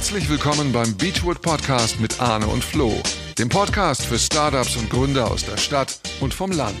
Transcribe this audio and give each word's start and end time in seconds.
Herzlich 0.00 0.30
willkommen 0.30 0.72
beim 0.72 0.96
Beachwood 0.96 1.42
Podcast 1.42 2.00
mit 2.00 2.22
Arne 2.22 2.46
und 2.46 2.64
Flo, 2.64 2.90
dem 3.38 3.50
Podcast 3.50 4.06
für 4.06 4.18
Startups 4.18 4.74
und 4.78 4.88
Gründer 4.88 5.30
aus 5.30 5.44
der 5.44 5.58
Stadt 5.58 6.00
und 6.20 6.32
vom 6.32 6.52
Land. 6.52 6.80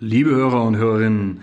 Liebe 0.00 0.30
Hörer 0.30 0.64
und 0.64 0.74
Hörerinnen, 0.74 1.42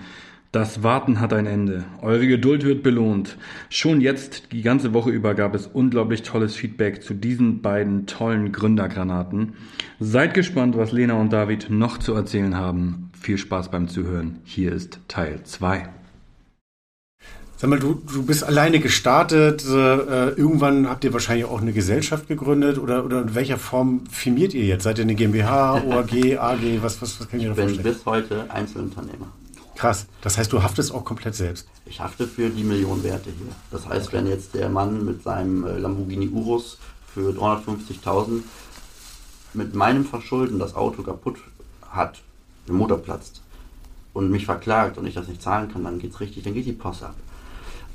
das 0.52 0.84
Warten 0.84 1.22
hat 1.22 1.32
ein 1.32 1.46
Ende. 1.46 1.86
Eure 2.02 2.28
Geduld 2.28 2.66
wird 2.66 2.84
belohnt. 2.84 3.38
Schon 3.70 4.02
jetzt, 4.02 4.52
die 4.52 4.64
ganze 4.64 4.94
Woche 4.94 5.10
über, 5.10 5.34
gab 5.34 5.56
es 5.56 5.68
unglaublich 5.68 6.24
tolles 6.24 6.58
Feedback 6.58 7.04
zu 7.04 7.14
diesen 7.14 7.62
beiden 7.62 8.06
tollen 8.06 8.52
Gründergranaten. 8.52 9.54
Seid 10.02 10.34
gespannt, 10.34 10.76
was 10.76 10.92
Lena 10.92 11.14
und 11.14 11.32
David 11.32 11.70
noch 11.70 12.00
zu 12.00 12.14
erzählen 12.14 12.58
haben. 12.58 13.12
Viel 13.18 13.38
Spaß 13.38 13.72
beim 13.72 13.88
Zuhören. 13.88 14.42
Hier 14.44 14.74
ist 14.74 15.00
Teil 15.08 15.42
2. 15.46 15.88
Sag 17.64 17.70
mal, 17.70 17.80
du, 17.80 17.94
du 17.94 18.24
bist 18.24 18.44
alleine 18.44 18.82
gestartet. 18.82 19.64
Äh, 19.64 20.32
irgendwann 20.32 20.90
habt 20.90 21.06
ihr 21.06 21.14
wahrscheinlich 21.14 21.46
auch 21.46 21.62
eine 21.62 21.72
Gesellschaft 21.72 22.28
gegründet 22.28 22.78
oder, 22.78 23.06
oder 23.06 23.22
in 23.22 23.36
welcher 23.36 23.58
Form 23.58 24.06
firmiert 24.08 24.54
ihr 24.54 24.66
jetzt? 24.66 24.84
Seid 24.84 24.98
ihr 24.98 25.06
eine 25.06 25.16
GmbH, 25.16 25.76
OAG, 25.76 26.38
AG? 26.38 26.60
Was, 26.82 27.02
was, 27.02 27.22
was 27.22 27.30
kann 27.30 27.40
ich 27.40 27.48
mir 27.48 27.54
da 27.54 27.66
Ich 27.66 27.78
bin 27.78 27.96
vorstellen? 27.96 27.96
bis 27.96 28.06
heute 28.06 28.52
Einzelunternehmer. 28.52 29.28
Krass. 29.78 30.08
Das 30.20 30.38
heißt, 30.38 30.52
du 30.52 30.62
haftest 30.62 30.94
auch 30.94 31.06
komplett 31.06 31.36
selbst. 31.36 31.66
Ich 31.86 32.02
hafte 32.02 32.28
für 32.28 32.50
die 32.50 32.66
Millionenwerte 32.66 33.30
hier. 33.30 33.56
Das 33.72 33.88
heißt, 33.88 34.12
wenn 34.12 34.28
jetzt 34.28 34.54
der 34.56 34.68
Mann 34.68 35.06
mit 35.06 35.24
seinem 35.24 35.66
äh, 35.66 35.78
Lamborghini 35.78 36.28
Urus 36.28 36.80
für 37.14 37.30
350.000 37.30 38.42
mit 39.54 39.74
meinem 39.74 40.04
Verschulden 40.04 40.60
das 40.60 40.76
Auto 40.76 41.02
kaputt 41.02 41.38
hat, 41.90 42.22
der 42.68 42.76
Motor 42.76 42.98
platzt 42.98 43.42
und 44.12 44.32
mich 44.32 44.46
verklagt 44.46 44.98
und 44.98 45.06
ich 45.08 45.14
das 45.14 45.30
nicht 45.30 45.42
zahlen 45.42 45.72
kann, 45.72 45.86
dann 45.86 46.00
geht's 46.00 46.20
richtig, 46.20 46.44
dann 46.44 46.54
geht 46.54 46.66
die 46.66 46.74
Post 46.74 47.04
ab. 47.04 47.16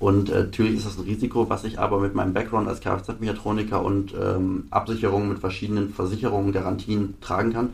Und 0.01 0.31
äh, 0.31 0.45
natürlich 0.45 0.77
ist 0.77 0.87
das 0.87 0.97
ein 0.97 1.05
Risiko, 1.05 1.49
was 1.51 1.65
ich 1.65 1.79
aber 1.79 2.01
mit 2.01 2.15
meinem 2.15 2.33
Background 2.33 2.69
als 2.69 2.81
Kfz-Mechatroniker 2.81 3.83
und 3.85 4.15
ähm, 4.15 4.67
Absicherung 4.71 5.29
mit 5.29 5.39
verschiedenen 5.41 5.93
Versicherungen, 5.93 6.53
Garantien 6.53 7.15
tragen 7.21 7.53
kann, 7.53 7.71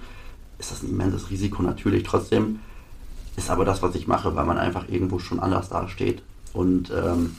ist 0.58 0.70
das 0.70 0.82
ein 0.82 0.90
immenses 0.90 1.30
Risiko 1.30 1.62
natürlich. 1.62 2.02
Trotzdem 2.04 2.60
ist 3.36 3.50
aber 3.50 3.64
das, 3.64 3.82
was 3.82 3.94
ich 3.94 4.06
mache, 4.06 4.34
weil 4.36 4.46
man 4.46 4.58
einfach 4.58 4.88
irgendwo 4.88 5.18
schon 5.18 5.40
anders 5.40 5.68
dasteht. 5.68 6.22
Und 6.52 6.90
ähm, 6.90 7.36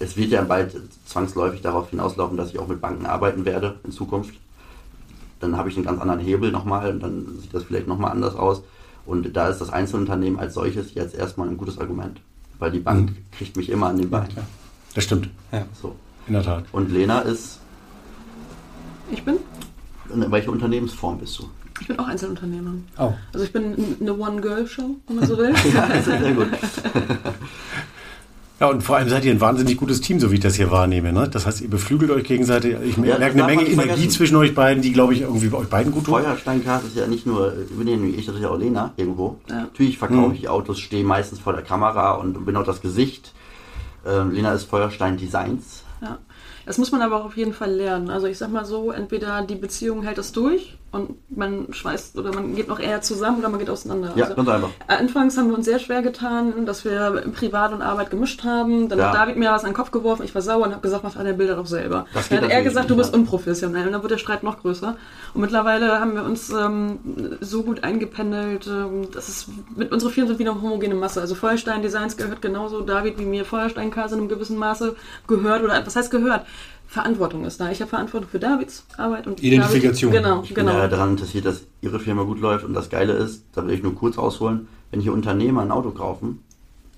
es 0.00 0.16
wird 0.16 0.30
ja 0.30 0.42
bald 0.42 0.76
zwangsläufig 1.06 1.60
darauf 1.60 1.90
hinauslaufen, 1.90 2.36
dass 2.36 2.50
ich 2.50 2.58
auch 2.58 2.66
mit 2.66 2.80
Banken 2.80 3.06
arbeiten 3.06 3.44
werde 3.44 3.76
in 3.84 3.92
Zukunft. 3.92 4.34
Dann 5.38 5.56
habe 5.56 5.68
ich 5.68 5.76
einen 5.76 5.84
ganz 5.84 6.00
anderen 6.00 6.20
Hebel 6.20 6.50
nochmal 6.50 6.90
und 6.90 7.00
dann 7.00 7.38
sieht 7.40 7.54
das 7.54 7.64
vielleicht 7.64 7.86
nochmal 7.86 8.10
anders 8.10 8.34
aus. 8.34 8.62
Und 9.06 9.36
da 9.36 9.48
ist 9.48 9.60
das 9.60 9.70
Einzelunternehmen 9.70 10.40
als 10.40 10.54
solches 10.54 10.94
jetzt 10.94 11.14
erstmal 11.14 11.48
ein 11.48 11.58
gutes 11.58 11.78
Argument. 11.78 12.20
Weil 12.58 12.70
die 12.70 12.80
Bank 12.80 13.10
Mhm. 13.10 13.16
kriegt 13.36 13.56
mich 13.56 13.68
immer 13.70 13.88
an 13.88 13.98
den 13.98 14.10
Bein. 14.10 14.28
Das 14.94 15.04
stimmt. 15.04 15.28
So. 15.80 15.94
In 16.26 16.34
der 16.34 16.42
Tat. 16.42 16.64
Und 16.72 16.90
Lena 16.90 17.20
ist, 17.20 17.58
Ich 19.12 19.22
bin, 19.24 19.36
in 20.12 20.30
welche 20.32 20.50
Unternehmensform 20.50 21.18
bist 21.18 21.38
du? 21.38 21.48
ich 21.80 21.88
bin 21.88 21.98
auch 21.98 22.06
Einzelunternehmer. 22.06 22.70
Oh. 22.98 23.12
Also 23.32 23.44
ich 23.44 23.52
bin 23.52 23.96
eine 24.00 24.14
One-Girl-Show, 24.16 24.96
wenn 25.08 25.16
man 25.16 25.26
so 25.26 25.36
will. 25.38 25.52
Ja, 25.74 25.86
das 25.88 25.98
ist 25.98 26.04
sehr 26.06 26.32
gut. 26.32 26.46
Ja, 28.64 28.70
und 28.70 28.80
vor 28.82 28.96
allem 28.96 29.10
seid 29.10 29.26
ihr 29.26 29.30
ein 29.30 29.42
wahnsinnig 29.42 29.76
gutes 29.76 30.00
Team, 30.00 30.18
so 30.20 30.30
wie 30.30 30.36
ich 30.36 30.40
das 30.40 30.54
hier 30.54 30.70
wahrnehme. 30.70 31.12
Ne? 31.12 31.28
Das 31.28 31.44
heißt, 31.44 31.60
ihr 31.60 31.68
beflügelt 31.68 32.10
euch 32.10 32.24
gegenseitig. 32.24 32.76
Ich 32.82 32.96
Ja, 32.96 33.18
merke 33.18 33.36
das 33.36 33.44
eine 33.44 33.44
Menge 33.44 33.68
Energie 33.68 33.74
vergessen. 33.88 34.10
zwischen 34.10 34.36
euch 34.36 34.54
beiden, 34.54 34.82
die, 34.82 34.90
glaube 34.92 35.12
ich, 35.12 35.20
irgendwie 35.20 35.48
bei 35.48 35.58
euch 35.58 35.68
beiden 35.68 35.92
gut 35.92 36.06
tut. 36.06 36.14
Feuersteincast 36.14 36.86
ist 36.86 36.96
ja 36.96 37.06
nicht 37.06 37.26
nur, 37.26 37.52
ich 37.70 37.76
bin 37.76 37.86
ja 37.86 37.96
nicht 37.96 38.18
ich, 38.18 38.24
das 38.24 38.36
ist 38.36 38.40
ja 38.40 38.48
auch 38.48 38.56
Lena 38.58 38.94
irgendwo. 38.96 39.36
Ja. 39.50 39.56
Natürlich 39.64 39.98
verkaufe 39.98 40.28
Mhm. 40.30 40.34
ich 40.36 40.48
Autos, 40.48 40.80
stehe 40.80 41.04
meistens 41.04 41.40
vor 41.40 41.52
der 41.52 41.60
Kamera 41.62 42.12
und 42.12 42.46
bin 42.46 42.56
auch 42.56 42.64
das 42.64 42.80
Gesicht. 42.80 43.34
Ähm, 44.06 44.30
Lena 44.32 44.52
ist 44.54 44.64
Feuerstein 44.64 45.18
Designs. 45.18 45.82
ja. 46.00 46.16
Das 46.66 46.78
muss 46.78 46.90
man 46.90 47.02
aber 47.02 47.20
auch 47.20 47.26
auf 47.26 47.36
jeden 47.36 47.52
Fall 47.52 47.70
lernen. 47.72 48.08
Also 48.08 48.26
ich 48.26 48.38
sag 48.38 48.50
mal 48.50 48.64
so, 48.64 48.90
entweder 48.90 49.42
die 49.42 49.54
Beziehung 49.56 50.02
hält 50.02 50.16
es 50.16 50.32
durch 50.32 50.78
und 50.94 51.36
man 51.36 51.72
schweißt 51.72 52.16
oder 52.18 52.32
man 52.32 52.54
geht 52.54 52.68
noch 52.68 52.78
eher 52.78 53.00
zusammen 53.02 53.38
oder 53.40 53.48
man 53.48 53.58
geht 53.58 53.70
auseinander. 53.70 54.12
Ja, 54.14 54.24
also, 54.24 54.36
ganz 54.36 54.48
einfach. 54.48 54.70
Anfangs 54.86 55.36
haben 55.36 55.48
wir 55.48 55.56
uns 55.56 55.66
sehr 55.66 55.78
schwer 55.78 56.02
getan, 56.02 56.66
dass 56.66 56.84
wir 56.84 57.24
Privat 57.34 57.72
und 57.72 57.82
Arbeit 57.82 58.10
gemischt 58.10 58.44
haben. 58.44 58.88
Dann 58.88 58.98
Ja. 58.98 59.08
hat 59.08 59.14
David 59.14 59.36
mir 59.36 59.50
was 59.50 59.64
an 59.64 59.70
den 59.70 59.76
Kopf 59.76 59.90
geworfen, 59.90 60.22
ich 60.24 60.34
war 60.34 60.42
sauer 60.42 60.64
und 60.64 60.72
habe 60.72 60.80
gesagt, 60.82 61.04
mach 61.04 61.14
deine 61.14 61.34
Bilder 61.34 61.56
doch 61.56 61.66
selber. 61.66 62.06
Das 62.14 62.28
Dann 62.28 62.42
hat 62.42 62.50
er 62.50 62.62
gesagt, 62.62 62.90
du 62.90 62.96
bist 62.96 63.12
ja. 63.12 63.18
unprofessionell 63.18 63.86
und 63.86 63.92
dann 63.92 64.02
wird 64.02 64.12
der 64.12 64.18
Streit 64.18 64.42
noch 64.42 64.60
größer. 64.60 64.96
Und 65.34 65.40
mittlerweile 65.40 66.00
haben 66.00 66.14
wir 66.14 66.24
uns 66.24 66.50
ähm, 66.50 66.98
so 67.40 67.62
gut 67.62 67.82
eingependelt, 67.84 68.66
ähm, 68.66 69.08
das 69.12 69.28
ist 69.28 69.48
mit 69.76 69.92
unsere 69.92 70.10
Firmen 70.10 70.28
sind 70.28 70.38
wieder 70.38 70.52
eine 70.52 70.62
homogene 70.62 70.94
Masse. 70.94 71.20
Also 71.20 71.34
Feuerstein 71.34 71.82
Designs 71.82 72.16
gehört 72.16 72.40
genauso 72.40 72.80
David 72.80 73.18
wie 73.18 73.24
mir 73.24 73.44
Feuerstein 73.44 73.90
in 73.92 73.92
einem 74.00 74.28
gewissen 74.28 74.58
Maße 74.58 74.96
gehört 75.26 75.62
oder 75.62 75.84
was 75.84 75.96
heißt 75.96 76.10
gehört? 76.10 76.46
Verantwortung 76.94 77.44
ist 77.44 77.60
da. 77.60 77.70
Ich 77.70 77.80
habe 77.80 77.88
Verantwortung 77.90 78.28
für 78.30 78.38
Davids 78.38 78.84
Arbeit 78.96 79.26
und 79.26 79.42
Identifikation. 79.42 80.12
David, 80.12 80.24
genau, 80.24 80.42
Ich 80.42 80.54
bin 80.54 80.66
genau. 80.66 80.78
ja 80.78 80.88
daran 80.88 81.10
interessiert, 81.10 81.44
dass 81.44 81.62
Ihre 81.82 81.98
Firma 82.00 82.22
gut 82.22 82.40
läuft. 82.40 82.64
Und 82.64 82.72
das 82.74 82.88
Geile 82.88 83.12
ist, 83.14 83.44
da 83.52 83.66
will 83.66 83.74
ich 83.74 83.82
nur 83.82 83.94
kurz 83.94 84.16
ausholen, 84.16 84.68
wenn 84.90 85.00
hier 85.00 85.12
Unternehmer 85.12 85.62
ein 85.62 85.70
Auto 85.72 85.90
kaufen, 85.90 86.42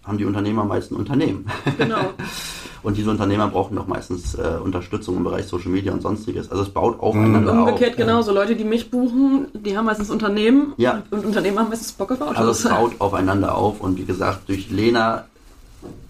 haben 0.05 0.19
die 0.19 0.25
Unternehmer 0.27 0.65
meist 0.65 0.93
ein 0.93 0.97
Unternehmen. 0.97 1.47
genau. 1.79 1.99
Und 2.83 2.97
diese 2.97 3.11
Unternehmer 3.11 3.49
brauchen 3.49 3.75
doch 3.75 3.89
meistens 3.89 4.37
äh, 4.37 4.59
Unterstützung 4.62 5.17
im 5.17 5.25
Bereich 5.25 5.47
Social 5.47 5.71
Media 5.73 5.93
und 5.93 6.03
sonstiges. 6.03 6.49
Also 6.53 6.62
es 6.62 6.69
baut 6.69 7.01
aufeinander 7.01 7.51
Und 7.51 7.59
auf. 7.59 7.69
umgekehrt 7.69 7.97
genauso. 7.97 8.33
Leute, 8.33 8.55
die 8.55 8.62
mich 8.62 8.93
buchen, 8.93 9.49
die 9.55 9.77
haben 9.77 9.87
meistens 9.87 10.09
Unternehmen 10.09 10.73
Ja. 10.77 11.03
und 11.11 11.25
Unternehmen 11.25 11.59
haben 11.59 11.69
meistens 11.69 11.91
Bock 11.93 12.12
auf 12.12 12.21
Autos. 12.21 12.37
Also 12.37 12.51
es 12.53 12.62
baut 12.69 12.93
aufeinander 13.01 13.56
auf 13.56 13.81
und 13.81 13.99
wie 13.99 14.05
gesagt, 14.05 14.49
durch 14.49 14.71
Lena 14.71 15.25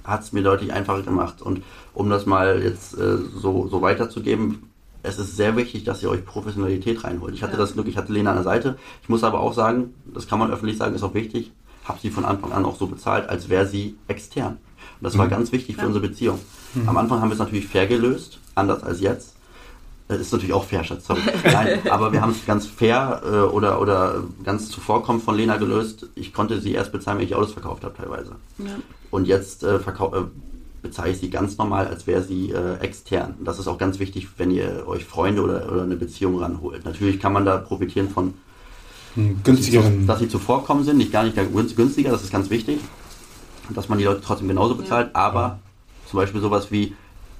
hat 0.04 0.22
es 0.24 0.32
mir 0.34 0.42
deutlich 0.42 0.70
einfacher 0.72 1.00
gemacht. 1.02 1.40
Und 1.40 1.62
um 1.96 2.10
das 2.10 2.26
mal 2.26 2.62
jetzt 2.62 2.96
äh, 2.98 3.16
so, 3.34 3.66
so 3.68 3.82
weiterzugeben, 3.82 4.70
es 5.02 5.18
ist 5.18 5.36
sehr 5.36 5.56
wichtig, 5.56 5.84
dass 5.84 6.02
ihr 6.02 6.10
euch 6.10 6.24
Professionalität 6.24 7.02
reinholt. 7.04 7.34
Ich 7.34 7.42
hatte 7.42 7.54
Ja. 7.54 7.58
das 7.58 7.72
Glück, 7.72 7.86
ich 7.88 7.96
hatte 7.96 8.12
Lena 8.12 8.30
an 8.30 8.36
der 8.36 8.44
Seite. 8.44 8.76
Ich 9.02 9.08
muss 9.08 9.24
aber 9.24 9.40
auch 9.40 9.54
sagen, 9.54 9.94
das 10.12 10.26
kann 10.28 10.38
man 10.38 10.50
öffentlich 10.50 10.76
sagen, 10.78 10.94
ist 10.94 11.02
auch 11.02 11.14
wichtig, 11.14 11.52
habe 11.84 11.98
sie 12.02 12.10
von 12.10 12.24
Anfang 12.24 12.52
an 12.52 12.64
auch 12.64 12.76
so 12.76 12.86
bezahlt, 12.86 13.28
als 13.28 13.48
wäre 13.48 13.66
sie 13.66 13.96
extern. 14.08 14.58
Und 15.00 15.04
das 15.04 15.16
war 15.16 15.28
ganz 15.28 15.52
wichtig 15.52 15.76
für 15.76 15.82
Ja. 15.82 15.86
unsere 15.88 16.06
Beziehung. 16.08 16.38
Am 16.86 16.96
Anfang 16.96 17.20
haben 17.20 17.28
wir 17.30 17.34
es 17.34 17.38
natürlich 17.38 17.66
fair 17.68 17.86
gelöst, 17.86 18.40
anders 18.54 18.82
als 18.82 19.00
jetzt. 19.00 19.34
Das 20.08 20.20
ist 20.20 20.32
natürlich 20.32 20.52
auch 20.54 20.64
fair, 20.64 20.84
Schatz, 20.84 21.06
sorry. 21.06 21.20
Nein, 21.44 21.80
aber 21.90 22.12
wir 22.12 22.20
haben 22.20 22.30
es 22.32 22.44
ganz 22.46 22.66
fair 22.66 23.22
äh, 23.24 23.28
oder, 23.54 23.80
oder 23.80 24.22
ganz 24.44 24.68
zuvorkommend 24.68 25.22
von 25.24 25.36
Lena 25.36 25.56
gelöst. 25.56 26.06
Ich 26.14 26.32
konnte 26.32 26.60
sie 26.60 26.72
erst 26.74 26.92
bezahlen, 26.92 27.18
wenn 27.18 27.26
ich 27.26 27.34
Autos 27.34 27.52
verkauft 27.52 27.82
habe 27.84 27.94
teilweise. 27.96 28.36
Ja. 28.58 28.66
Und 29.10 29.26
jetzt 29.26 29.62
äh, 29.64 29.78
verkau- 29.78 30.14
äh, 30.16 30.24
bezahle 30.82 31.10
ich 31.10 31.18
sie 31.18 31.30
ganz 31.30 31.56
normal, 31.58 31.86
als 31.88 32.06
wäre 32.06 32.22
sie 32.22 32.50
äh, 32.50 32.78
extern. 32.80 33.34
Und 33.38 33.44
das 33.46 33.58
ist 33.58 33.66
auch 33.66 33.78
ganz 33.78 33.98
wichtig, 33.98 34.28
wenn 34.36 34.50
ihr 34.50 34.84
euch 34.86 35.04
Freunde 35.04 35.42
oder, 35.42 35.70
oder 35.72 35.82
eine 35.82 35.96
Beziehung 35.96 36.38
ranholt. 36.38 36.84
Natürlich 36.84 37.18
kann 37.20 37.32
man 37.32 37.44
da 37.44 37.56
profitieren 37.58 38.08
von, 38.08 38.34
Einen 39.16 39.40
günstigeren. 39.42 40.06
dass 40.06 40.18
sie 40.20 40.28
zuvorkommen 40.28 40.84
sind, 40.84 40.98
nicht 40.98 41.12
gar 41.12 41.24
nicht 41.24 41.36
günst- 41.36 41.74
günstiger, 41.76 42.10
das 42.10 42.22
ist 42.22 42.32
ganz 42.32 42.50
wichtig. 42.50 42.78
Dass 43.70 43.88
man 43.88 43.98
die 43.98 44.04
Leute 44.04 44.20
trotzdem 44.24 44.46
genauso 44.48 44.76
bezahlt, 44.76 45.10
aber 45.14 45.58
zum 46.08 46.18
Beispiel 46.20 46.40
sowas 46.40 46.70
wie, 46.70 46.94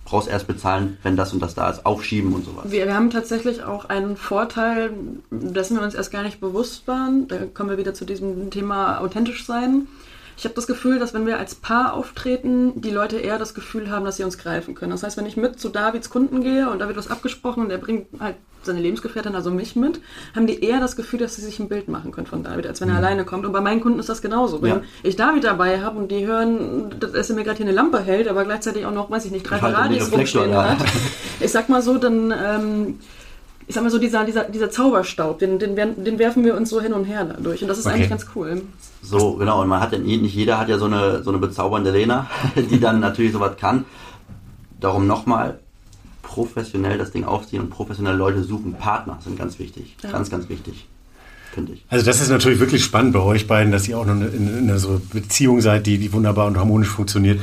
brauchst 0.05 0.29
erst 0.29 0.47
bezahlen, 0.49 0.99
wenn 1.05 1.17
das 1.17 1.33
und 1.33 1.41
das 1.41 1.55
da 1.55 1.69
ist, 1.71 1.85
aufschieben 1.87 2.33
und 2.33 2.45
sowas. 2.45 2.65
Wir, 2.71 2.87
wir 2.87 2.95
haben 2.95 3.11
tatsächlich 3.11 3.63
auch 3.65 3.85
einen 3.87 4.17
Vorteil, 4.17 4.91
dessen 5.31 5.77
wir 5.77 5.85
uns 5.85 5.95
erst 5.95 6.11
gar 6.13 6.23
nicht 6.25 6.41
bewusst 6.41 6.87
waren. 6.89 7.29
Da 7.29 7.39
kommen 7.47 7.71
wir 7.71 7.79
wieder 7.79 7.93
zu 7.95 8.05
diesem 8.05 8.51
Thema 8.51 8.99
authentisch 9.01 9.45
sein. 9.47 9.87
Ich 10.39 10.45
habe 10.45 10.55
das 10.55 10.67
Gefühl, 10.67 10.99
dass 10.99 11.15
wenn 11.15 11.27
wir 11.27 11.39
als 11.39 11.55
Paar 11.55 11.95
auftreten, 11.95 12.81
die 12.81 12.91
Leute 12.91 13.17
eher 13.17 13.39
das 13.39 13.55
Gefühl 13.55 13.91
haben, 13.91 14.05
dass 14.05 14.17
sie 14.19 14.25
uns 14.25 14.37
greifen 14.37 14.75
können. 14.75 14.91
Das 14.93 15.03
heißt, 15.03 15.17
wenn 15.17 15.25
ich 15.27 15.37
mit 15.37 15.59
zu 15.59 15.71
Davids 15.71 16.11
Kunden 16.11 16.43
gehe 16.43 16.69
und 16.69 16.79
da 16.79 16.89
wird 16.89 16.99
was 16.99 17.11
abgesprochen 17.11 17.63
und 17.63 17.69
der 17.71 17.79
bringt 17.79 18.07
halt 18.21 18.37
seine 18.63 18.81
Lebensgefährtin, 18.81 19.35
also 19.35 19.51
mich 19.51 19.77
mit, 19.77 20.01
haben 20.35 20.47
die 20.47 20.63
eher 20.63 20.81
das 20.81 20.97
Gefühl, 20.97 21.21
dass 21.21 21.37
sie 21.37 21.43
sich 21.43 21.59
ein 21.61 21.69
Bild 21.69 21.89
machen 21.89 22.11
können 22.13 22.27
von 22.27 22.43
David, 22.43 22.67
als 22.67 22.81
wenn 22.81 22.89
er 22.91 22.97
alleine 22.97 23.25
kommt. 23.25 23.47
Und 23.47 23.53
bei 23.53 23.61
meinen 23.61 23.81
Kunden 23.81 23.99
ist 24.01 24.09
das 24.09 24.21
genauso. 24.21 24.61
Wenn 24.61 24.71
Ja. 24.71 24.83
ich 25.05 25.17
David 25.17 25.45
dabei 25.45 25.81
habe 25.81 25.99
und 25.99 26.11
die 26.11 26.27
hören, 26.27 26.91
dass 27.01 27.31
er 27.31 27.37
mir 27.37 27.45
gerade 27.45 27.57
hier 27.59 27.67
eine 27.67 27.75
Lampe 27.75 28.01
hält, 28.01 28.29
aber 28.29 28.45
gleichzeitig 28.45 28.85
auch 28.85 28.93
noch, 28.93 29.09
weiß 29.11 29.25
ich 29.25 29.31
nicht, 29.31 29.49
drei 29.49 29.57
den 29.59 29.71
Ferraris 29.71 30.13
rumstehen 30.13 30.55
hat. 30.55 30.79
Ich 31.41 31.53
sag 31.53 31.69
mal 31.69 31.81
so, 31.83 31.97
dann, 31.99 32.33
ähm, 32.33 32.99
ich 33.69 33.75
sag 33.75 33.83
mal 33.83 33.91
so, 33.91 33.99
dieser, 33.99 34.25
dieser, 34.25 34.45
dieser 34.45 34.71
Zauberstaub, 34.71 35.39
den, 35.41 35.59
den, 35.59 35.75
den 35.77 36.19
werfen 36.19 36.45
wir 36.45 36.57
uns 36.57 36.71
so 36.71 36.81
hin 36.81 36.93
und 36.93 37.05
her 37.05 37.25
dadurch. 37.25 37.63
Und 37.63 37.69
das 37.69 37.79
ist 37.79 37.87
Okay. 37.87 37.97
eigentlich 37.97 38.11
ganz 38.11 38.27
cool. 38.35 38.63
So, 39.03 39.35
genau, 39.35 39.61
und 39.63 39.69
man 39.69 39.81
hat 39.81 39.93
ja 39.93 39.99
nie- 39.99 40.17
nicht 40.19 40.35
jeder 40.35 40.59
hat 40.59 40.69
ja 40.69 40.79
so 40.79 40.85
eine, 40.87 41.23
so 41.25 41.31
eine 41.31 41.39
bezaubernde 41.39 41.91
Lena, 41.91 42.29
die 42.71 42.79
dann 42.81 43.01
natürlich 43.01 43.33
sowas 43.33 43.53
kann. 43.59 43.85
Darum 44.81 45.07
nochmal 45.07 45.59
professionell 46.23 46.99
das 46.99 47.13
Ding 47.13 47.25
aufziehen 47.25 47.63
und 47.63 47.71
professionelle 47.71 48.17
Leute 48.17 48.43
suchen. 48.43 48.75
Partner 48.75 49.19
sind 49.25 49.39
ganz 49.39 49.59
wichtig. 49.59 49.97
Ja. 50.03 50.11
Ganz, 50.11 50.31
ganz 50.31 50.49
wichtig. 50.49 50.87
Finde 51.55 51.73
ich. 51.73 51.85
Also 51.89 52.05
das 52.05 52.21
ist 52.21 52.29
natürlich 52.29 52.59
wirklich 52.61 52.85
spannend 52.85 53.15
bei 53.15 53.21
euch 53.21 53.47
beiden, 53.47 53.73
dass 53.73 53.89
ihr 53.89 53.99
auch 53.99 54.05
noch 54.05 54.13
in, 54.15 54.47
in 54.59 54.69
einer 54.69 54.79
so 54.79 55.01
Beziehung 55.13 55.61
seid, 55.63 55.87
die, 55.87 55.97
die 55.99 56.13
wunderbar 56.13 56.47
und 56.47 56.59
harmonisch 56.59 56.89
funktioniert. 56.89 57.41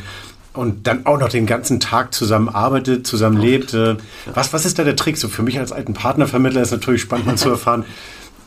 Und 0.53 0.85
dann 0.85 1.05
auch 1.07 1.17
noch 1.19 1.29
den 1.29 1.45
ganzen 1.47 1.79
Tag 1.79 2.13
zusammen 2.13 2.47
arbeitet, 2.49 3.07
zusammen 3.07 3.37
lebt. 3.37 3.73
Äh, 3.73 3.95
Was, 4.33 4.53
was 4.53 4.65
ist 4.65 4.77
da 4.77 4.83
der 4.83 4.95
Trick? 4.95 5.17
So 5.17 5.27
für 5.27 5.41
mich 5.41 5.57
als 5.57 5.71
alten 5.71 5.93
Partnervermittler 5.93 6.61
ist 6.61 6.71
natürlich 6.71 7.01
spannend 7.01 7.25
mal 7.25 7.37
zu 7.37 7.49
erfahren, 7.57 7.85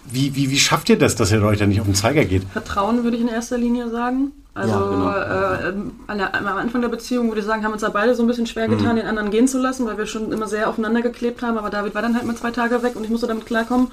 wie, 0.09 0.37
wie, 0.37 0.51
wie 0.51 0.59
schafft 0.59 0.89
ihr 0.89 0.99
das, 0.99 1.17
dass 1.17 1.33
ihr 1.33 1.43
euch 1.43 1.59
da 1.59 1.67
nicht 1.67 1.81
auf 1.81 1.87
den 1.87 1.97
Zeiger 1.97 2.25
geht? 2.25 2.45
Vertrauen 2.53 3.03
würde 3.03 3.17
ich 3.17 3.23
in 3.23 3.29
erster 3.29 3.59
Linie 3.59 3.91
sagen. 3.91 4.31
Also 4.55 4.73
Ja, 4.73 4.89
genau. 4.89 5.11
äh, 5.11 5.73
an 6.07 6.19
der, 6.19 6.35
am 6.35 6.47
Anfang 6.47 6.81
der 6.81 6.89
Beziehung 6.89 7.27
würde 7.29 7.41
ich 7.41 7.47
sagen, 7.47 7.65
haben 7.65 7.73
uns 7.73 7.83
da 7.83 7.89
beide 7.89 8.15
so 8.15 8.23
ein 8.23 8.29
bisschen 8.29 8.47
schwer 8.47 8.69
getan, 8.69 8.93
Mhm. 8.93 9.01
den 9.01 9.07
anderen 9.07 9.31
gehen 9.33 9.49
zu 9.49 9.59
lassen, 9.61 9.85
weil 9.85 9.99
wir 9.99 10.07
schon 10.07 10.31
immer 10.33 10.47
sehr 10.47 10.69
aufeinander 10.69 11.03
geklebt 11.03 11.43
haben. 11.43 11.59
Aber 11.59 11.71
David 11.71 11.95
war 11.97 12.03
dann 12.03 12.15
halt 12.15 12.25
mal 12.25 12.37
zwei 12.37 12.53
Tage 12.53 12.83
weg 12.85 12.95
und 12.95 13.03
ich 13.03 13.11
musste 13.11 13.27
damit 13.27 13.47
klarkommen. 13.47 13.89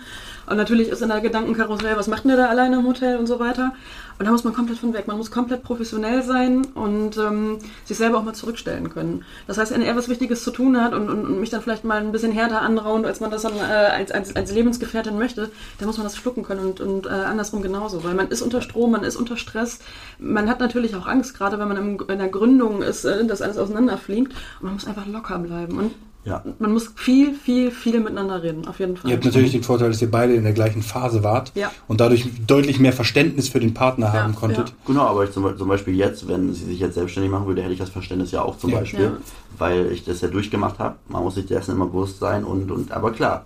Und 0.45 0.57
natürlich 0.57 0.89
ist 0.89 1.01
in 1.01 1.09
der 1.09 1.21
Gedankenkarussell, 1.21 1.95
was 1.95 2.07
macht 2.07 2.23
denn 2.23 2.29
der 2.29 2.37
da 2.37 2.47
alleine 2.47 2.77
im 2.77 2.87
Hotel 2.87 3.17
und 3.17 3.27
so 3.27 3.39
weiter. 3.39 3.73
Und 4.19 4.25
da 4.25 4.31
muss 4.31 4.43
man 4.43 4.53
komplett 4.53 4.77
von 4.77 4.93
weg. 4.93 5.07
Man 5.07 5.17
muss 5.17 5.31
komplett 5.31 5.63
professionell 5.63 6.21
sein 6.23 6.65
und 6.75 7.17
ähm, 7.17 7.57
sich 7.83 7.97
selber 7.97 8.19
auch 8.19 8.23
mal 8.23 8.33
zurückstellen 8.33 8.89
können. 8.89 9.25
Das 9.47 9.57
heißt, 9.57 9.73
wenn 9.73 9.81
er 9.81 9.95
was 9.95 10.07
Wichtiges 10.09 10.43
zu 10.43 10.51
tun 10.51 10.79
hat 10.79 10.93
und, 10.93 11.09
und, 11.09 11.25
und 11.25 11.39
mich 11.39 11.49
dann 11.49 11.61
vielleicht 11.61 11.83
mal 11.83 11.99
ein 11.99 12.11
bisschen 12.11 12.31
härter 12.31 12.61
anraunt, 12.61 13.05
als 13.05 13.19
man 13.19 13.31
das 13.31 13.41
dann 13.41 13.55
äh, 13.55 13.61
als, 13.61 14.11
als, 14.11 14.35
als 14.35 14.53
Lebensgefährtin 14.53 15.17
möchte, 15.17 15.49
dann 15.79 15.87
muss 15.87 15.97
man 15.97 16.05
das 16.05 16.15
schlucken 16.15 16.43
können 16.43 16.65
und, 16.65 16.81
und 16.81 17.05
äh, 17.07 17.09
andersrum 17.09 17.61
genauso. 17.61 18.03
Weil 18.03 18.13
man 18.13 18.29
ist 18.29 18.41
unter 18.41 18.61
Strom, 18.61 18.91
man 18.91 19.03
ist 19.03 19.15
unter 19.15 19.37
Stress. 19.37 19.79
Man 20.19 20.49
hat 20.49 20.59
natürlich 20.59 20.95
auch 20.95 21.07
Angst, 21.07 21.35
gerade 21.37 21.57
wenn 21.59 21.67
man 21.67 21.77
im, 21.77 21.99
in 22.07 22.19
der 22.19 22.29
Gründung 22.29 22.81
ist, 22.81 23.05
äh, 23.05 23.25
dass 23.25 23.41
alles 23.41 23.57
auseinanderfliegt. 23.57 24.31
Und 24.59 24.63
man 24.63 24.73
muss 24.73 24.87
einfach 24.87 25.07
locker 25.07 25.39
bleiben. 25.39 25.77
Und 25.79 25.91
Ja. 26.25 26.41
man 26.59 26.71
muss 26.71 26.87
viel, 26.95 27.33
viel, 27.33 27.69
viel 27.69 27.99
miteinander 27.99 28.41
reden, 28.41 28.65
auf 28.67 28.79
jeden 28.79 28.95
Fall. 28.95 29.11
Ihr 29.11 29.17
habt 29.17 29.25
natürlich 29.25 29.51
den 29.51 29.63
Vorteil, 29.63 29.89
dass 29.89 30.01
ihr 30.01 30.09
beide 30.09 30.33
in 30.35 30.43
der 30.43 30.53
gleichen 30.53 30.81
Phase 30.81 31.21
wart 31.23 31.51
Ja. 31.55 31.69
und 31.89 31.99
dadurch 31.99 32.25
deutlich 32.47 32.79
mehr 32.79 32.93
Verständnis 32.93 33.49
für 33.49 33.59
den 33.59 33.73
Partner 33.73 34.05
Ja, 34.13 34.23
haben 34.23 34.33
konntet. 34.35 34.69
ja. 34.69 34.75
Genau, 34.87 35.01
aber 35.07 35.25
ich 35.25 35.31
zum, 35.31 35.57
zum 35.57 35.67
Beispiel 35.67 35.95
jetzt, 35.95 36.27
wenn 36.29 36.53
sie 36.53 36.63
sich 36.65 36.79
jetzt 36.79 36.93
selbstständig 36.93 37.29
machen 37.31 37.45
würde, 37.47 37.61
hätte 37.61 37.73
ich 37.73 37.79
das 37.79 37.89
Verständnis 37.89 38.31
ja 38.31 38.41
auch 38.41 38.57
zum 38.57 38.69
Ja. 38.71 38.79
Beispiel, 38.79 39.03
Ja. 39.03 39.11
weil 39.57 39.91
ich 39.91 40.05
das 40.05 40.21
ja 40.21 40.29
durchgemacht 40.29 40.79
habe. 40.79 40.95
Man 41.09 41.23
muss 41.23 41.35
sich 41.35 41.45
dessen 41.45 41.71
immer 41.75 41.87
bewusst 41.87 42.19
sein 42.19 42.45
und, 42.45 42.71
und 42.71 42.91
aber 42.93 43.11
klar, 43.11 43.45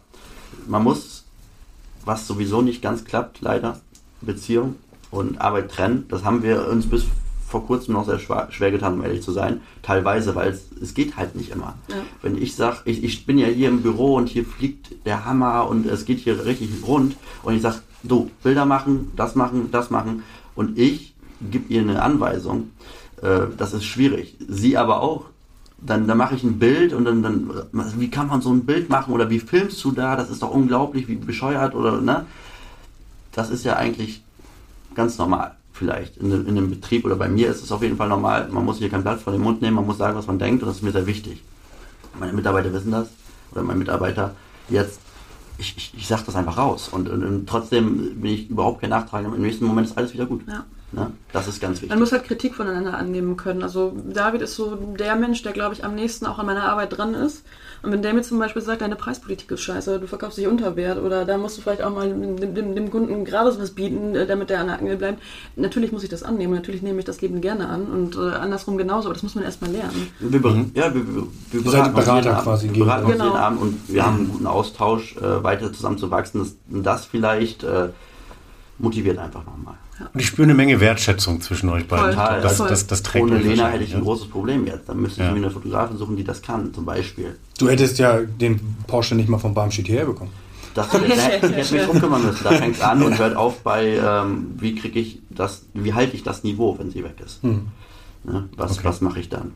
man 0.68 0.83
muss, 0.83 1.24
was 2.06 2.27
sowieso 2.27 2.62
nicht 2.62 2.81
ganz 2.83 3.06
klappt, 3.06 3.41
leider, 3.41 3.79
Beziehung 4.21 4.75
und 5.09 5.41
Arbeit 5.41 5.71
trennen. 5.71 6.06
Das 6.09 6.24
haben 6.24 6.44
wir 6.44 6.68
uns 6.68 6.85
bis 6.88 7.06
vor 7.47 7.65
kurzem 7.65 7.94
noch 7.94 8.05
sehr 8.05 8.19
schwer, 8.19 8.47
schwer 8.51 8.71
getan, 8.71 8.95
um 8.95 9.03
ehrlich 9.03 9.21
zu 9.21 9.31
sein. 9.31 9.61
Teilweise, 9.81 10.35
weil 10.35 10.49
es, 10.49 10.65
es 10.81 10.94
geht 10.94 11.15
halt 11.15 11.35
nicht 11.35 11.49
immer. 11.51 11.75
Ja. 11.88 11.95
Wenn 12.21 12.41
ich 12.41 12.55
sage, 12.55 12.79
ich, 12.85 13.03
ich 13.03 13.25
bin 13.25 13.38
ja 13.38 13.47
hier 13.47 13.69
im 13.69 13.81
Büro 13.81 14.15
und 14.15 14.27
hier 14.27 14.44
fliegt 14.44 15.05
der 15.05 15.23
Hammer 15.23 15.67
und 15.69 15.85
es 15.85 16.03
geht 16.03 16.19
hier 16.19 16.45
richtig 16.45 16.69
rund 16.85 17.15
und 17.44 17.55
ich 17.55 17.61
sage, 17.61 17.77
du, 18.03 18.29
Bilder 18.44 18.65
machen, 18.65 19.13
das 19.15 19.35
machen, 19.35 19.69
das 19.71 19.89
machen 19.89 20.23
und 20.55 20.77
ich 20.77 21.15
gebe 21.49 21.71
ihr 21.71 21.81
eine 21.81 22.01
Anweisung, 22.01 22.71
äh, 23.21 23.41
das 23.57 23.73
ist 23.73 23.85
schwierig. 23.85 24.35
Sie 24.47 24.77
aber 24.77 25.01
auch. 25.01 25.25
Dann, 25.79 26.07
dann 26.07 26.17
mache 26.17 26.33
ich 26.33 26.41
ein 26.41 26.57
Bild 26.57 26.91
und 26.91 27.05
dann, 27.05 27.21
dann, 27.21 27.51
wie 27.71 28.09
kann 28.09 28.25
man 28.25 28.41
so 28.41 28.51
ein 28.51 28.65
Bild 28.65 28.89
machen 28.89 29.13
oder 29.13 29.29
wie 29.29 29.39
filmst 29.39 29.83
du 29.83 29.91
da? 29.91 30.15
Das 30.15 30.31
ist 30.31 30.41
doch 30.41 30.50
unglaublich, 30.50 31.07
wie 31.07 31.17
bescheuert 31.17 31.75
oder, 31.75 32.01
ne? 32.01 32.25
Das 33.31 33.51
ist 33.51 33.63
ja 33.63 33.75
eigentlich 33.75 34.23
ganz 34.95 35.19
normal, 35.19 35.55
vielleicht. 35.77 36.18
In, 36.18 36.31
in 36.31 36.57
einem 36.57 36.69
Betrieb 36.69 37.06
oder 37.06 37.15
bei 37.15 37.27
mir 37.27 37.50
ist 37.50 37.63
es 37.63 37.71
auf 37.71 37.81
jeden 37.81 37.97
Fall 37.97 38.09
normal. 38.09 38.50
Man 38.51 38.65
muss 38.65 38.79
hier 38.79 38.89
kein 38.89 39.03
Blatt 39.03 39.21
vor 39.21 39.33
den 39.33 39.41
Mund 39.41 39.62
nehmen, 39.62 39.75
man 39.75 39.85
muss 39.85 39.97
sagen, 39.97 40.18
was 40.18 40.27
man 40.27 40.39
denkt 40.39 40.63
und 40.63 40.68
das 40.69 40.77
ist 40.77 40.83
mir 40.83 40.91
sehr 40.91 41.07
wichtig. 41.07 41.44
Meine 42.19 42.33
Mitarbeiter 42.33 42.74
wissen 42.74 42.91
das 42.91 43.09
oder 43.51 43.63
mein 43.63 43.77
Mitarbeiter 43.77 44.35
jetzt. 44.69 45.00
Ich, 45.59 45.75
ich, 45.75 45.94
ich 45.97 46.07
sage 46.07 46.24
das 46.25 46.35
einfach 46.35 46.57
raus 46.57 46.89
und, 46.89 47.09
und, 47.09 47.24
und 47.24 47.50
trotzdem 47.50 48.21
bin 48.21 48.31
ich 48.31 48.50
überhaupt 48.50 48.81
kein 48.81 48.91
Nachtragender. 48.91 49.35
Im 49.35 49.41
nächsten 49.41 49.65
Moment 49.65 49.88
ist 49.88 49.97
alles 49.97 50.13
wieder 50.13 50.27
gut. 50.27 50.41
Ja. 50.47 50.65
Ne? 50.91 51.12
Das 51.33 51.47
ist 51.47 51.59
ganz 51.59 51.77
wichtig. 51.77 51.89
Man 51.89 52.00
muss 52.00 52.12
halt 52.12 52.24
Kritik 52.24 52.56
voneinander 52.56 52.95
annehmen 52.95 53.38
können. 53.38 53.63
Also 53.63 53.95
David 54.07 54.41
ist 54.41 54.56
so 54.56 54.75
der 54.75 55.15
Mensch, 55.15 55.41
der, 55.44 55.51
glaube 55.51 55.74
ich, 55.74 55.83
am 55.83 55.95
nächsten 55.95 56.25
auch 56.25 56.39
an 56.39 56.45
meiner 56.45 56.63
Arbeit 56.63 56.97
dran 56.97 57.13
ist. 57.13 57.44
Und 57.83 57.91
wenn 57.91 58.01
der 58.01 58.13
mir 58.13 58.21
zum 58.24 58.39
Beispiel 58.39 58.62
sagt, 58.62 58.81
deine 58.81 58.95
Preispolitik 58.95 59.51
ist 59.51 59.62
scheiße, 59.62 60.00
du 60.00 60.07
verkaufst 60.07 60.38
dich 60.38 60.47
unter 60.47 60.75
Wert 60.75 60.97
oder 61.01 61.25
da 61.25 61.38
musst 61.38 61.57
du 61.57 61.62
vielleicht 61.62 61.81
auch 61.83 61.94
mal 61.94 62.09
dem, 62.09 62.56
dem, 62.56 62.75
dem 62.75 62.91
Kunden 62.91 63.24
gerade 63.25 63.57
was 63.59 63.71
bieten, 63.71 64.15
äh, 64.15 64.25
damit 64.25 64.50
der 64.50 64.59
an 64.62 64.68
der 64.68 64.79
Angel 64.79 64.97
bleibt. 64.97 65.21
Natürlich 65.56 65.91
muss 65.91 66.03
ich 66.03 66.09
das 66.09 66.24
annehmen. 66.24 66.53
Natürlich 66.53 66.81
nehme 66.81 67.00
ich 67.00 67.06
das 67.06 67.21
Leben 67.21 67.39
gerne 67.41 67.69
an 67.69 67.83
und 67.85 68.15
äh, 68.15 68.35
andersrum 68.35 68.77
genauso. 68.77 69.07
Aber 69.07 69.13
das 69.13 69.24
muss 69.24 69.35
man 69.35 69.44
erstmal 69.44 69.71
lernen. 69.71 70.07
Wir, 70.19 70.41
ber- 70.41 70.65
ja, 70.74 70.94
wir, 70.94 71.06
wir, 71.07 71.24
wir 71.51 71.63
beraten 71.63 71.95
uns 71.95 72.06
Berater 72.06 72.15
jeden 72.21 72.29
Abend. 72.35 72.44
quasi 72.44 72.69
Wir 72.74 72.83
beraten 72.85 73.06
uns 73.06 73.13
Genau. 73.13 73.25
jeden 73.25 73.38
Abend 73.38 73.62
und 73.62 73.79
wir 73.88 74.06
haben 74.06 74.15
einen 74.18 74.31
guten 74.31 74.47
Austausch, 74.47 75.15
äh, 75.18 75.44
weiter 75.44 75.71
zusammen 75.71 75.97
zu 75.97 76.09
wachsen. 76.12 76.39
Das, 76.39 76.56
das 76.83 77.06
vielleicht 77.06 77.63
äh, 77.63 77.89
motiviert 78.79 79.18
einfach 79.18 79.45
nochmal. 79.45 79.75
Und 80.13 80.19
ich 80.19 80.27
spüre 80.27 80.44
eine 80.44 80.53
Menge 80.53 80.79
Wertschätzung 80.79 81.41
zwischen 81.41 81.69
euch 81.69 81.88
beiden. 81.88 82.13
Voll, 82.15 82.41
das, 82.41 82.57
voll. 82.57 82.68
das, 82.69 82.85
das 82.88 83.01
trägt 83.03 83.25
Ohne 83.25 83.39
Lena 83.39 83.68
hätte 83.69 83.83
ich 83.83 83.91
ein 83.94 84.00
ja. 84.00 84.03
großes 84.03 84.27
Problem 84.29 84.68
jetzt. 84.68 84.88
Dann 84.88 85.01
müsste 85.01 85.21
Ja. 85.21 85.27
ich 85.29 85.33
mir 85.33 85.39
eine 85.45 85.51
Fotografin 85.51 85.97
suchen, 85.97 86.15
die 86.15 86.24
das 86.24 86.41
kann, 86.41 86.74
zum 86.74 86.85
Beispiel. 86.85 87.35
Du 87.57 87.68
hättest 87.69 87.97
ja 87.97 88.19
den 88.21 88.59
Porsche 88.85 89.15
nicht 89.15 89.27
mal 89.29 89.39
vom 89.39 89.53
Barmstedt 89.56 89.88
hierher 89.88 90.06
bekommen. 90.06 90.31
Das 90.75 90.94
hätte 90.94 91.06
ich 91.07 91.18
hätte 91.27 91.50
mich 91.50 91.85
drum 91.85 92.00
kümmern 92.00 92.24
müssen. 92.24 92.44
Da 92.44 92.51
fängt 92.51 92.75
es 92.75 92.81
an 92.81 93.01
und 93.01 93.18
hört 93.18 93.35
auf 93.35 93.62
bei, 93.63 93.97
ähm, 93.97 94.51
wie 94.59 94.75
kriege 94.75 95.00
ich 95.00 95.19
das, 95.31 95.63
wie 95.74 95.94
halte 95.94 96.15
ich 96.15 96.21
das 96.21 96.44
Niveau, 96.44 96.77
wenn 96.77 96.91
sie 96.91 97.03
weg 97.03 97.15
ist. 97.25 97.44
Ne? 97.44 97.62
Was, 98.56 98.74
Okay. 98.74 98.81
was 98.83 99.01
mache 99.01 99.19
ich 99.19 99.29
dann? 99.29 99.53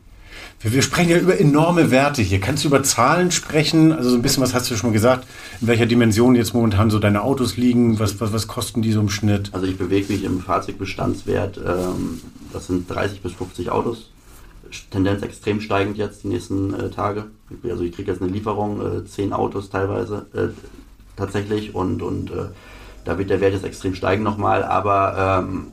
Wir, 0.59 0.73
wir 0.73 0.81
sprechen 0.81 1.09
ja 1.09 1.17
über 1.17 1.39
enorme 1.39 1.91
Werte 1.91 2.21
hier. 2.21 2.39
Kannst 2.39 2.63
du 2.63 2.67
über 2.67 2.83
Zahlen 2.83 3.31
sprechen? 3.31 3.91
Also 3.91 4.09
so 4.09 4.15
ein 4.15 4.21
bisschen, 4.21 4.43
was 4.43 4.53
hast 4.53 4.69
du 4.69 4.75
schon 4.75 4.89
mal 4.89 4.93
gesagt? 4.93 5.27
In 5.61 5.67
welcher 5.67 5.85
Dimension 5.85 6.35
jetzt 6.35 6.53
momentan 6.53 6.89
so 6.89 6.99
deine 6.99 7.23
Autos 7.23 7.57
liegen? 7.57 7.99
Was, 7.99 8.19
was, 8.19 8.33
was 8.33 8.47
kosten 8.47 8.81
die 8.81 8.91
so 8.91 8.99
im 8.99 9.09
Schnitt? 9.09 9.49
Also 9.53 9.65
ich 9.65 9.77
bewege 9.77 10.11
mich 10.11 10.23
im 10.23 10.41
Fahrzeugbestandswert, 10.41 11.57
ähm, 11.57 12.21
das 12.53 12.67
sind 12.67 12.89
30 12.89 13.21
bis 13.21 13.33
50 13.33 13.71
Autos. 13.71 14.11
Tendenz 14.89 15.21
extrem 15.21 15.59
steigend 15.59 15.97
jetzt 15.97 16.23
die 16.23 16.29
nächsten 16.29 16.73
äh, 16.73 16.89
Tage. 16.89 17.25
Also 17.63 17.83
ich 17.83 17.91
kriege 17.91 18.11
jetzt 18.11 18.21
eine 18.21 18.31
Lieferung, 18.31 18.99
äh, 18.99 19.05
10 19.05 19.33
Autos 19.33 19.69
teilweise 19.69 20.25
äh, 20.33 20.47
tatsächlich 21.17 21.75
und, 21.75 22.01
und 22.01 22.31
äh, 22.31 22.45
da 23.03 23.17
wird 23.17 23.29
der 23.29 23.41
Wert 23.41 23.53
jetzt 23.53 23.65
extrem 23.65 23.95
steigen 23.95 24.23
nochmal, 24.23 24.63
aber 24.63 25.44
ähm, 25.44 25.67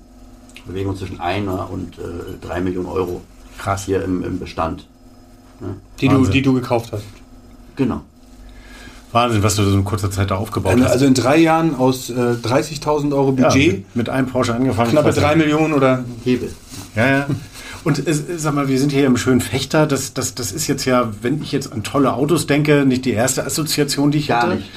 bewegen 0.67 0.91
uns 0.91 0.99
zwischen 0.99 1.21
1 1.21 1.49
und 1.71 1.99
äh, 1.99 2.47
3 2.47 2.61
Millionen 2.61 2.89
Euro 2.89 3.23
Krass. 3.59 3.85
hier 3.85 4.03
im, 4.05 4.23
im 4.23 4.39
Bestand. 4.39 4.87
Die 6.01 6.09
du, 6.09 6.25
die 6.27 6.43
du 6.43 6.55
gekauft 6.55 6.91
hast. 6.93 7.03
Genau. 7.77 8.03
Wahnsinn, 9.11 9.43
was 9.43 9.57
du 9.57 9.65
so 9.65 9.75
in 9.77 9.85
kurzer 9.85 10.11
Zeit 10.11 10.31
da 10.31 10.37
aufgebaut 10.37 10.73
Also, 10.73 10.85
hast. 10.85 10.93
also 10.93 11.07
in 11.07 11.15
drei 11.15 11.39
Jahren 11.39 11.75
aus 11.75 12.11
äh, 12.11 12.15
30.000 12.15 13.13
Euro 13.13 13.35
ja, 13.39 13.49
Budget, 13.49 13.73
mit, 13.73 13.97
mit 13.97 14.09
einem 14.09 14.27
Porsche 14.29 14.55
angefangen. 14.55 14.91
knappe 14.91 15.13
drei 15.13 15.35
Millionen 15.35 15.73
oder 15.75 16.05
Hebel. 16.25 16.53
Ja, 16.95 17.07
ja. 17.11 17.27
Und 17.85 18.07
es, 18.07 18.23
sag 18.37 18.55
mal, 18.55 18.69
wir 18.69 18.79
sind 18.79 18.93
hier 18.93 19.07
im 19.07 19.17
schönen 19.17 19.41
Fechter. 19.41 19.87
Das, 19.87 20.13
das, 20.13 20.35
das 20.35 20.53
ist 20.53 20.67
jetzt 20.67 20.85
ja, 20.85 21.11
wenn 21.23 21.41
ich 21.43 21.53
jetzt 21.53 21.73
an 21.73 21.83
tolle 21.83 22.13
Autos 22.13 22.47
denke, 22.47 22.85
nicht 22.85 23.05
die 23.07 23.13
erste 23.13 23.47
Assoziation, 23.47 24.11
die 24.11 24.19
ich 24.19 24.29
Gar 24.29 24.43
hätte. 24.45 24.57
nicht. 24.57 24.71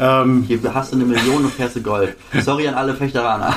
Ähm, 0.00 0.44
Hier 0.48 0.58
hast 0.74 0.92
du 0.92 0.96
eine 0.96 1.04
Million 1.04 1.44
und 1.44 1.52
fährst 1.52 1.76
du 1.76 1.82
Gold. 1.82 2.16
Sorry 2.42 2.66
an 2.66 2.74
alle 2.74 2.94
Fechteraner. 2.94 3.54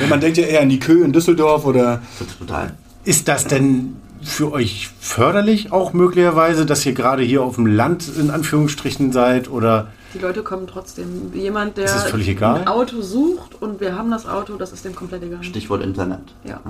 Ja, 0.00 0.06
man 0.08 0.20
denkt 0.20 0.38
ja 0.38 0.44
eher 0.44 0.62
an 0.62 0.70
die 0.70 0.78
Kö 0.80 1.04
in 1.04 1.12
Düsseldorf 1.12 1.64
oder 1.66 2.02
Total. 2.38 2.72
Ist 3.04 3.28
das 3.28 3.46
denn 3.46 3.96
für 4.22 4.52
euch 4.52 4.88
förderlich 5.00 5.70
auch 5.72 5.92
möglicherweise, 5.92 6.64
dass 6.64 6.84
ihr 6.86 6.94
gerade 6.94 7.22
hier 7.22 7.42
auf 7.42 7.56
dem 7.56 7.66
Land 7.66 8.08
in 8.18 8.30
Anführungsstrichen 8.30 9.12
seid 9.12 9.50
oder 9.50 9.88
Die 10.14 10.18
Leute 10.18 10.42
kommen 10.42 10.66
trotzdem. 10.66 11.32
Jemand, 11.34 11.76
der 11.76 11.84
Ist 11.84 11.94
das 11.94 12.10
völlig 12.10 12.28
egal? 12.28 12.60
ein 12.60 12.68
Auto 12.68 13.02
sucht 13.02 13.60
und 13.60 13.80
wir 13.80 13.96
haben 13.98 14.10
das 14.10 14.26
Auto, 14.26 14.56
das 14.56 14.72
ist 14.72 14.84
dem 14.84 14.94
komplett 14.94 15.22
egal. 15.22 15.42
Stichwort 15.42 15.82
Internet. 15.82 16.20
Ja. 16.44 16.60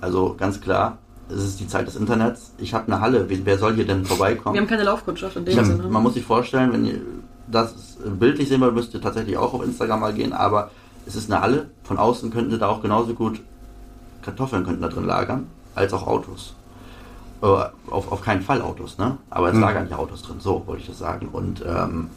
Also 0.00 0.34
ganz 0.38 0.60
klar, 0.60 0.98
es 1.28 1.44
ist 1.44 1.60
die 1.60 1.68
Zeit 1.68 1.86
des 1.86 1.94
Internets. 1.94 2.52
Ich 2.58 2.74
habe 2.74 2.90
eine 2.90 3.00
Halle. 3.00 3.26
Wer 3.28 3.58
soll 3.58 3.74
hier 3.74 3.86
denn 3.86 4.04
vorbeikommen? 4.04 4.54
Wir 4.54 4.60
haben 4.60 4.68
keine 4.68 4.84
Laufkundschaft 4.84 5.36
in 5.36 5.46
Ich 5.46 5.54
dem 5.54 5.58
hab, 5.60 5.66
Sinne. 5.66 5.88
man 5.88 6.02
muss 6.02 6.14
sich 6.14 6.24
vorstellen, 6.24 6.72
wenn 6.72 6.84
ihr 6.84 7.00
das 7.46 7.74
bildlich 8.18 8.48
sehen 8.48 8.60
wollt, 8.60 8.74
müsst 8.74 8.92
ihr 8.94 9.00
tatsächlich 9.00 9.36
auch 9.36 9.54
auf 9.54 9.64
Instagram 9.64 10.00
mal 10.00 10.12
gehen, 10.12 10.32
aber 10.32 10.70
es 11.06 11.14
ist 11.14 11.30
eine 11.30 11.40
Halle. 11.40 11.70
Von 11.84 11.96
außen 11.98 12.30
könnten 12.32 12.50
sie 12.50 12.58
da 12.58 12.66
auch 12.68 12.82
genauso 12.82 13.14
gut 13.14 13.40
Kartoffeln 14.22 14.64
könnten 14.64 14.82
da 14.82 14.88
drin 14.88 15.06
lagern, 15.06 15.46
als 15.78 15.92
auch 15.92 16.06
Autos. 16.06 16.54
Äh, 17.40 17.46
auf, 17.46 18.10
auf 18.12 18.20
keinen 18.22 18.42
Fall 18.42 18.60
Autos, 18.62 18.98
ne? 18.98 19.16
Aber 19.30 19.48
es 19.48 19.54
Mhm. 19.54 19.60
lagern 19.60 19.88
ja 19.90 19.96
Autos 19.96 20.22
drin, 20.22 20.36
so 20.40 20.62
wollte 20.66 20.82
ich 20.82 20.88
das 20.88 20.98
sagen. 20.98 21.28
Und 21.32 21.64
ähm, 21.66 22.08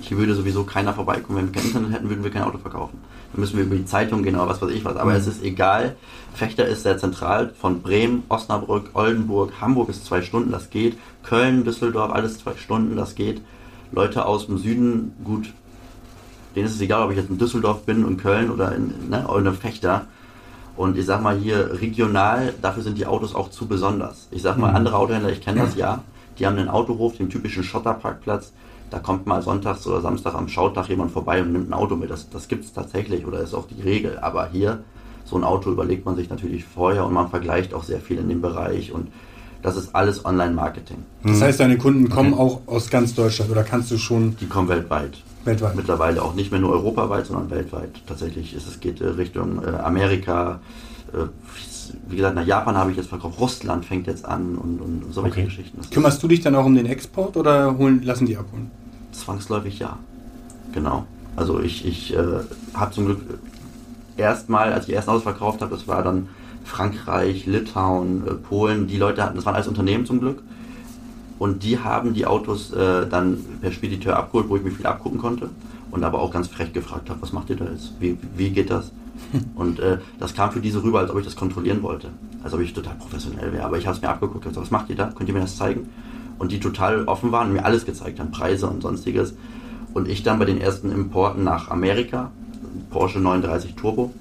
hier 0.00 0.16
würde 0.18 0.34
sowieso 0.34 0.64
keiner 0.64 0.94
vorbeikommen. 0.94 1.38
Wenn 1.38 1.46
wir 1.46 1.52
kein 1.60 1.66
Internet 1.66 1.92
hätten, 1.92 2.08
würden 2.08 2.24
wir 2.24 2.30
kein 2.30 2.44
Auto 2.44 2.58
verkaufen. 2.58 2.98
Dann 3.32 3.40
müssen 3.40 3.56
wir 3.58 3.64
über 3.64 3.74
die 3.76 3.84
Zeitung 3.84 4.22
gehen 4.22 4.36
oder 4.36 4.48
was 4.48 4.62
weiß 4.62 4.70
ich 4.70 4.84
was. 4.84 4.96
Aber 4.96 5.14
es 5.14 5.26
ist 5.26 5.42
egal. 5.42 5.96
Fechter 6.34 6.66
ist 6.66 6.84
sehr 6.84 6.96
zentral. 6.96 7.52
Von 7.60 7.82
Bremen, 7.82 8.22
Osnabrück, 8.28 8.90
Oldenburg, 8.94 9.52
Hamburg 9.60 9.88
ist 9.88 10.06
zwei 10.06 10.22
Stunden, 10.22 10.52
das 10.52 10.70
geht. 10.70 10.96
Köln, 11.22 11.64
Düsseldorf, 11.64 12.12
alles 12.12 12.38
zwei 12.38 12.54
Stunden, 12.56 12.96
das 12.96 13.14
geht. 13.14 13.42
Leute 13.92 14.24
aus 14.26 14.46
dem 14.46 14.58
Süden, 14.58 15.12
gut, 15.24 15.52
denen 16.54 16.66
ist 16.66 16.74
es 16.76 16.80
egal, 16.80 17.02
ob 17.02 17.10
ich 17.10 17.16
jetzt 17.16 17.30
in 17.30 17.38
Düsseldorf 17.38 17.82
bin 17.82 18.04
und 18.04 18.16
Köln 18.18 18.50
oder 18.50 18.74
in, 18.74 19.10
ne, 19.10 19.26
oder 19.28 19.50
in 19.50 19.54
Fechter. 19.56 20.06
Und 20.76 20.98
ich 20.98 21.06
sag 21.06 21.22
mal 21.22 21.36
hier 21.36 21.80
regional, 21.80 22.52
dafür 22.60 22.82
sind 22.82 22.98
die 22.98 23.06
Autos 23.06 23.34
auch 23.34 23.50
zu 23.50 23.66
besonders. 23.66 24.28
Ich 24.30 24.42
sag 24.42 24.58
mal, 24.58 24.70
andere 24.74 24.96
Autohändler, 24.96 25.30
ich 25.30 25.40
kenne 25.40 25.60
das 25.60 25.74
ja, 25.74 26.02
die 26.38 26.46
haben 26.46 26.58
einen 26.58 26.68
Autohof, 26.68 27.16
den 27.16 27.30
typischen 27.30 27.64
Schotterparkplatz. 27.64 28.52
Da 28.90 28.98
kommt 28.98 29.26
mal 29.26 29.42
sonntags 29.42 29.86
oder 29.86 30.00
samstags 30.00 30.36
am 30.36 30.48
Schautag 30.48 30.88
jemand 30.88 31.10
vorbei 31.10 31.42
und 31.42 31.52
nimmt 31.52 31.70
ein 31.70 31.72
Auto 31.72 31.96
mit. 31.96 32.10
Das, 32.10 32.28
das 32.30 32.46
gibt 32.46 32.64
es 32.64 32.72
tatsächlich 32.72 33.26
oder 33.26 33.40
ist 33.40 33.54
auch 33.54 33.66
die 33.66 33.82
Regel. 33.82 34.18
Aber 34.20 34.48
hier, 34.48 34.80
so 35.24 35.36
ein 35.36 35.44
Auto 35.44 35.70
überlegt 35.70 36.04
man 36.04 36.14
sich 36.14 36.30
natürlich 36.30 36.64
vorher 36.64 37.04
und 37.04 37.12
man 37.12 37.28
vergleicht 37.28 37.74
auch 37.74 37.82
sehr 37.82 38.00
viel 38.00 38.18
in 38.18 38.28
dem 38.28 38.40
Bereich. 38.40 38.92
Und 38.92 39.08
das 39.62 39.76
ist 39.76 39.94
alles 39.94 40.24
Online-Marketing. 40.24 40.98
das 41.24 41.42
heißt, 41.42 41.58
deine 41.58 41.78
Kunden 41.78 42.08
kommen 42.08 42.34
auch 42.34 42.60
aus 42.66 42.88
ganz 42.90 43.14
Deutschland 43.14 43.50
oder 43.50 43.64
kannst 43.64 43.90
du 43.90 43.98
schon 43.98 44.36
Die 44.40 44.46
kommen 44.46 44.68
weltweit. 44.68 45.18
Weltweit. 45.46 45.76
Mittlerweile 45.76 46.22
auch 46.22 46.34
nicht 46.34 46.50
mehr 46.50 46.60
nur 46.60 46.72
europaweit, 46.72 47.26
sondern 47.26 47.50
weltweit. 47.50 47.90
Tatsächlich 48.06 48.54
ist 48.54 48.66
es 48.68 48.80
geht 48.80 49.00
äh, 49.00 49.08
Richtung 49.08 49.62
äh, 49.64 49.68
Amerika. 49.76 50.60
Äh, 51.12 51.26
wie 52.08 52.16
gesagt, 52.16 52.34
nach 52.34 52.46
Japan 52.46 52.76
habe 52.76 52.90
ich 52.90 52.96
jetzt 52.96 53.08
verkauft. 53.08 53.38
Russland 53.40 53.84
fängt 53.84 54.06
jetzt 54.06 54.24
an 54.24 54.56
und, 54.56 54.80
und 54.80 55.04
solche 55.12 55.30
Okay. 55.30 55.44
Geschichten. 55.44 55.78
Das 55.78 55.90
Kümmerst 55.90 56.22
du 56.22 56.28
dich 56.28 56.40
dann 56.40 56.54
auch 56.56 56.64
um 56.64 56.74
den 56.74 56.86
Export 56.86 57.36
oder 57.36 57.78
holen, 57.78 58.02
lassen 58.02 58.26
die 58.26 58.36
abholen? 58.36 58.70
Zwangsläufig 59.12 59.78
ja. 59.78 59.98
Genau. 60.72 61.06
Also 61.36 61.60
ich, 61.60 61.86
ich 61.86 62.14
äh, 62.14 62.18
habe 62.74 62.92
zum 62.92 63.06
Glück 63.06 63.20
erstmal, 64.16 64.72
als 64.72 64.88
ich 64.88 64.94
ersten 64.94 65.10
Autos 65.10 65.22
verkauft 65.22 65.62
habe, 65.62 65.74
das 65.74 65.86
war 65.86 66.02
dann 66.02 66.28
Frankreich, 66.64 67.46
Litauen, 67.46 68.24
Polen, 68.48 68.88
die 68.88 68.96
Leute 68.96 69.22
hatten, 69.22 69.36
das 69.36 69.46
waren 69.46 69.54
alles 69.54 69.68
Unternehmen 69.68 70.06
zum 70.06 70.18
Glück. 70.18 70.42
Und 71.38 71.62
die 71.62 71.78
haben 71.78 72.14
die 72.14 72.26
Autos 72.26 72.72
äh, 72.72 73.06
dann 73.08 73.38
per 73.60 73.72
Spediteur 73.72 74.16
abgeholt, 74.16 74.48
wo 74.48 74.56
ich 74.56 74.62
mir 74.62 74.70
viel 74.70 74.86
abgucken 74.86 75.18
konnte. 75.18 75.50
Und 75.90 76.02
aber 76.02 76.20
auch 76.20 76.32
ganz 76.32 76.48
frech 76.48 76.72
gefragt 76.72 77.10
habe, 77.10 77.22
was 77.22 77.32
macht 77.32 77.50
ihr 77.50 77.56
da 77.56 77.66
jetzt? 77.66 77.92
Wie, 78.00 78.18
wie 78.36 78.50
geht 78.50 78.70
das? 78.70 78.90
Und 79.54 79.78
äh, 79.78 79.98
das 80.18 80.34
kam 80.34 80.50
für 80.50 80.60
diese 80.60 80.82
rüber, 80.82 81.00
als 81.00 81.10
ob 81.10 81.18
ich 81.18 81.24
das 81.24 81.36
kontrollieren 81.36 81.82
wollte. 81.82 82.08
Als 82.42 82.54
ob 82.54 82.60
ich 82.60 82.72
total 82.72 82.94
professionell 82.94 83.52
wäre. 83.52 83.64
Aber 83.64 83.78
ich 83.78 83.86
habe 83.86 83.96
es 83.96 84.02
mir 84.02 84.08
abgeguckt 84.08 84.46
und 84.46 84.50
gesagt, 84.52 84.66
was 84.66 84.70
macht 84.70 84.90
ihr 84.90 84.96
da? 84.96 85.10
Könnt 85.14 85.28
ihr 85.28 85.34
mir 85.34 85.40
das 85.40 85.56
zeigen? 85.56 85.88
Und 86.38 86.52
die 86.52 86.60
total 86.60 87.04
offen 87.04 87.32
waren 87.32 87.48
und 87.48 87.54
mir 87.54 87.64
alles 87.64 87.84
gezeigt 87.84 88.20
haben, 88.20 88.30
Preise 88.30 88.66
und 88.66 88.82
sonstiges. 88.82 89.34
Und 89.94 90.08
ich 90.08 90.22
dann 90.22 90.38
bei 90.38 90.44
den 90.44 90.60
ersten 90.60 90.90
Importen 90.90 91.44
nach 91.44 91.70
Amerika, 91.70 92.30
Porsche 92.90 93.18
930 93.18 93.74
Turbo, 93.74 94.12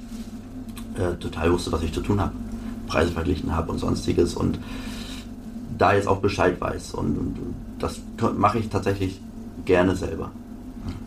äh, 0.96 1.16
total 1.18 1.52
wusste, 1.52 1.72
was 1.72 1.84
ich 1.84 1.94
zu 1.94 2.02
tun 2.02 2.22
habe. 2.22 2.32
Preise 2.88 3.12
verglichen 3.12 3.56
habe 3.56 3.72
und 3.72 3.80
sonstiges. 3.80 4.36
Und 4.36 4.60
da 5.78 5.94
jetzt 5.94 6.08
auch 6.08 6.20
Bescheid 6.20 6.60
weiß. 6.60 6.94
Und, 6.94 7.18
und 7.18 7.36
das 7.80 8.00
mache 8.38 8.60
ich 8.60 8.70
tatsächlich 8.70 9.20
gerne 9.66 9.96
selber. 9.96 10.32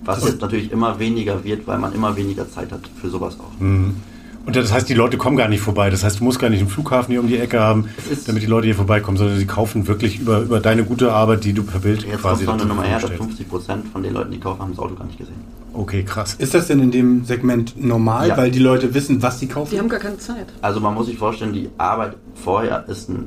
Was 0.04 0.24
jetzt 0.24 0.40
natürlich 0.40 0.72
immer 0.72 0.98
weniger 0.98 1.44
wird, 1.44 1.66
weil 1.66 1.78
man 1.78 1.92
immer 1.94 2.16
weniger 2.16 2.50
Zeit 2.50 2.72
hat 2.72 2.80
für 3.00 3.08
sowas 3.10 3.38
auch. 3.38 3.60
Und 3.60 4.56
das 4.56 4.72
heißt, 4.72 4.88
die 4.88 4.94
Leute 4.94 5.18
kommen 5.18 5.36
gar 5.36 5.48
nicht 5.48 5.60
vorbei. 5.60 5.90
Das 5.90 6.02
heißt, 6.04 6.20
du 6.20 6.24
musst 6.24 6.38
gar 6.38 6.48
nicht 6.48 6.60
einen 6.60 6.70
Flughafen 6.70 7.12
hier 7.12 7.20
um 7.20 7.28
die 7.28 7.36
Ecke 7.36 7.60
haben, 7.60 7.90
damit 8.26 8.42
die 8.42 8.46
Leute 8.46 8.66
hier 8.66 8.74
vorbeikommen, 8.74 9.18
sondern 9.18 9.36
sie 9.36 9.46
kaufen 9.46 9.86
wirklich 9.86 10.20
über, 10.20 10.40
über 10.40 10.60
deine 10.60 10.84
gute 10.84 11.12
Arbeit, 11.12 11.44
die 11.44 11.52
du 11.52 11.62
per 11.62 11.80
Bild 11.80 12.04
Jetzt 12.04 12.22
quasi 12.22 12.46
kommt 12.46 12.58
noch 12.58 12.64
eine 12.64 12.74
Nummer 12.74 12.84
her, 12.84 12.94
dass 12.98 13.02
Verfügung 13.10 13.26
50 13.28 13.48
Prozent 13.48 13.88
von 13.88 14.02
den 14.02 14.14
Leuten, 14.14 14.30
die 14.32 14.40
kaufen, 14.40 14.60
haben 14.62 14.70
das 14.70 14.78
Auto 14.78 14.94
gar 14.94 15.04
nicht 15.04 15.18
gesehen. 15.18 15.36
Okay, 15.74 16.02
krass. 16.02 16.34
Ist 16.38 16.54
das 16.54 16.66
denn 16.66 16.80
in 16.80 16.90
dem 16.90 17.24
Segment 17.26 17.74
normal, 17.80 18.28
Ja. 18.28 18.36
weil 18.38 18.50
die 18.50 18.58
Leute 18.58 18.94
wissen, 18.94 19.22
was 19.22 19.38
sie 19.38 19.48
kaufen? 19.48 19.70
Die 19.70 19.78
haben 19.78 19.88
gar 19.90 20.00
keine 20.00 20.16
Zeit. 20.18 20.46
Also 20.62 20.80
man 20.80 20.94
muss 20.94 21.06
sich 21.06 21.18
vorstellen, 21.18 21.52
die 21.52 21.68
Arbeit 21.76 22.16
vorher 22.34 22.88
ist 22.88 23.10
ein, 23.10 23.26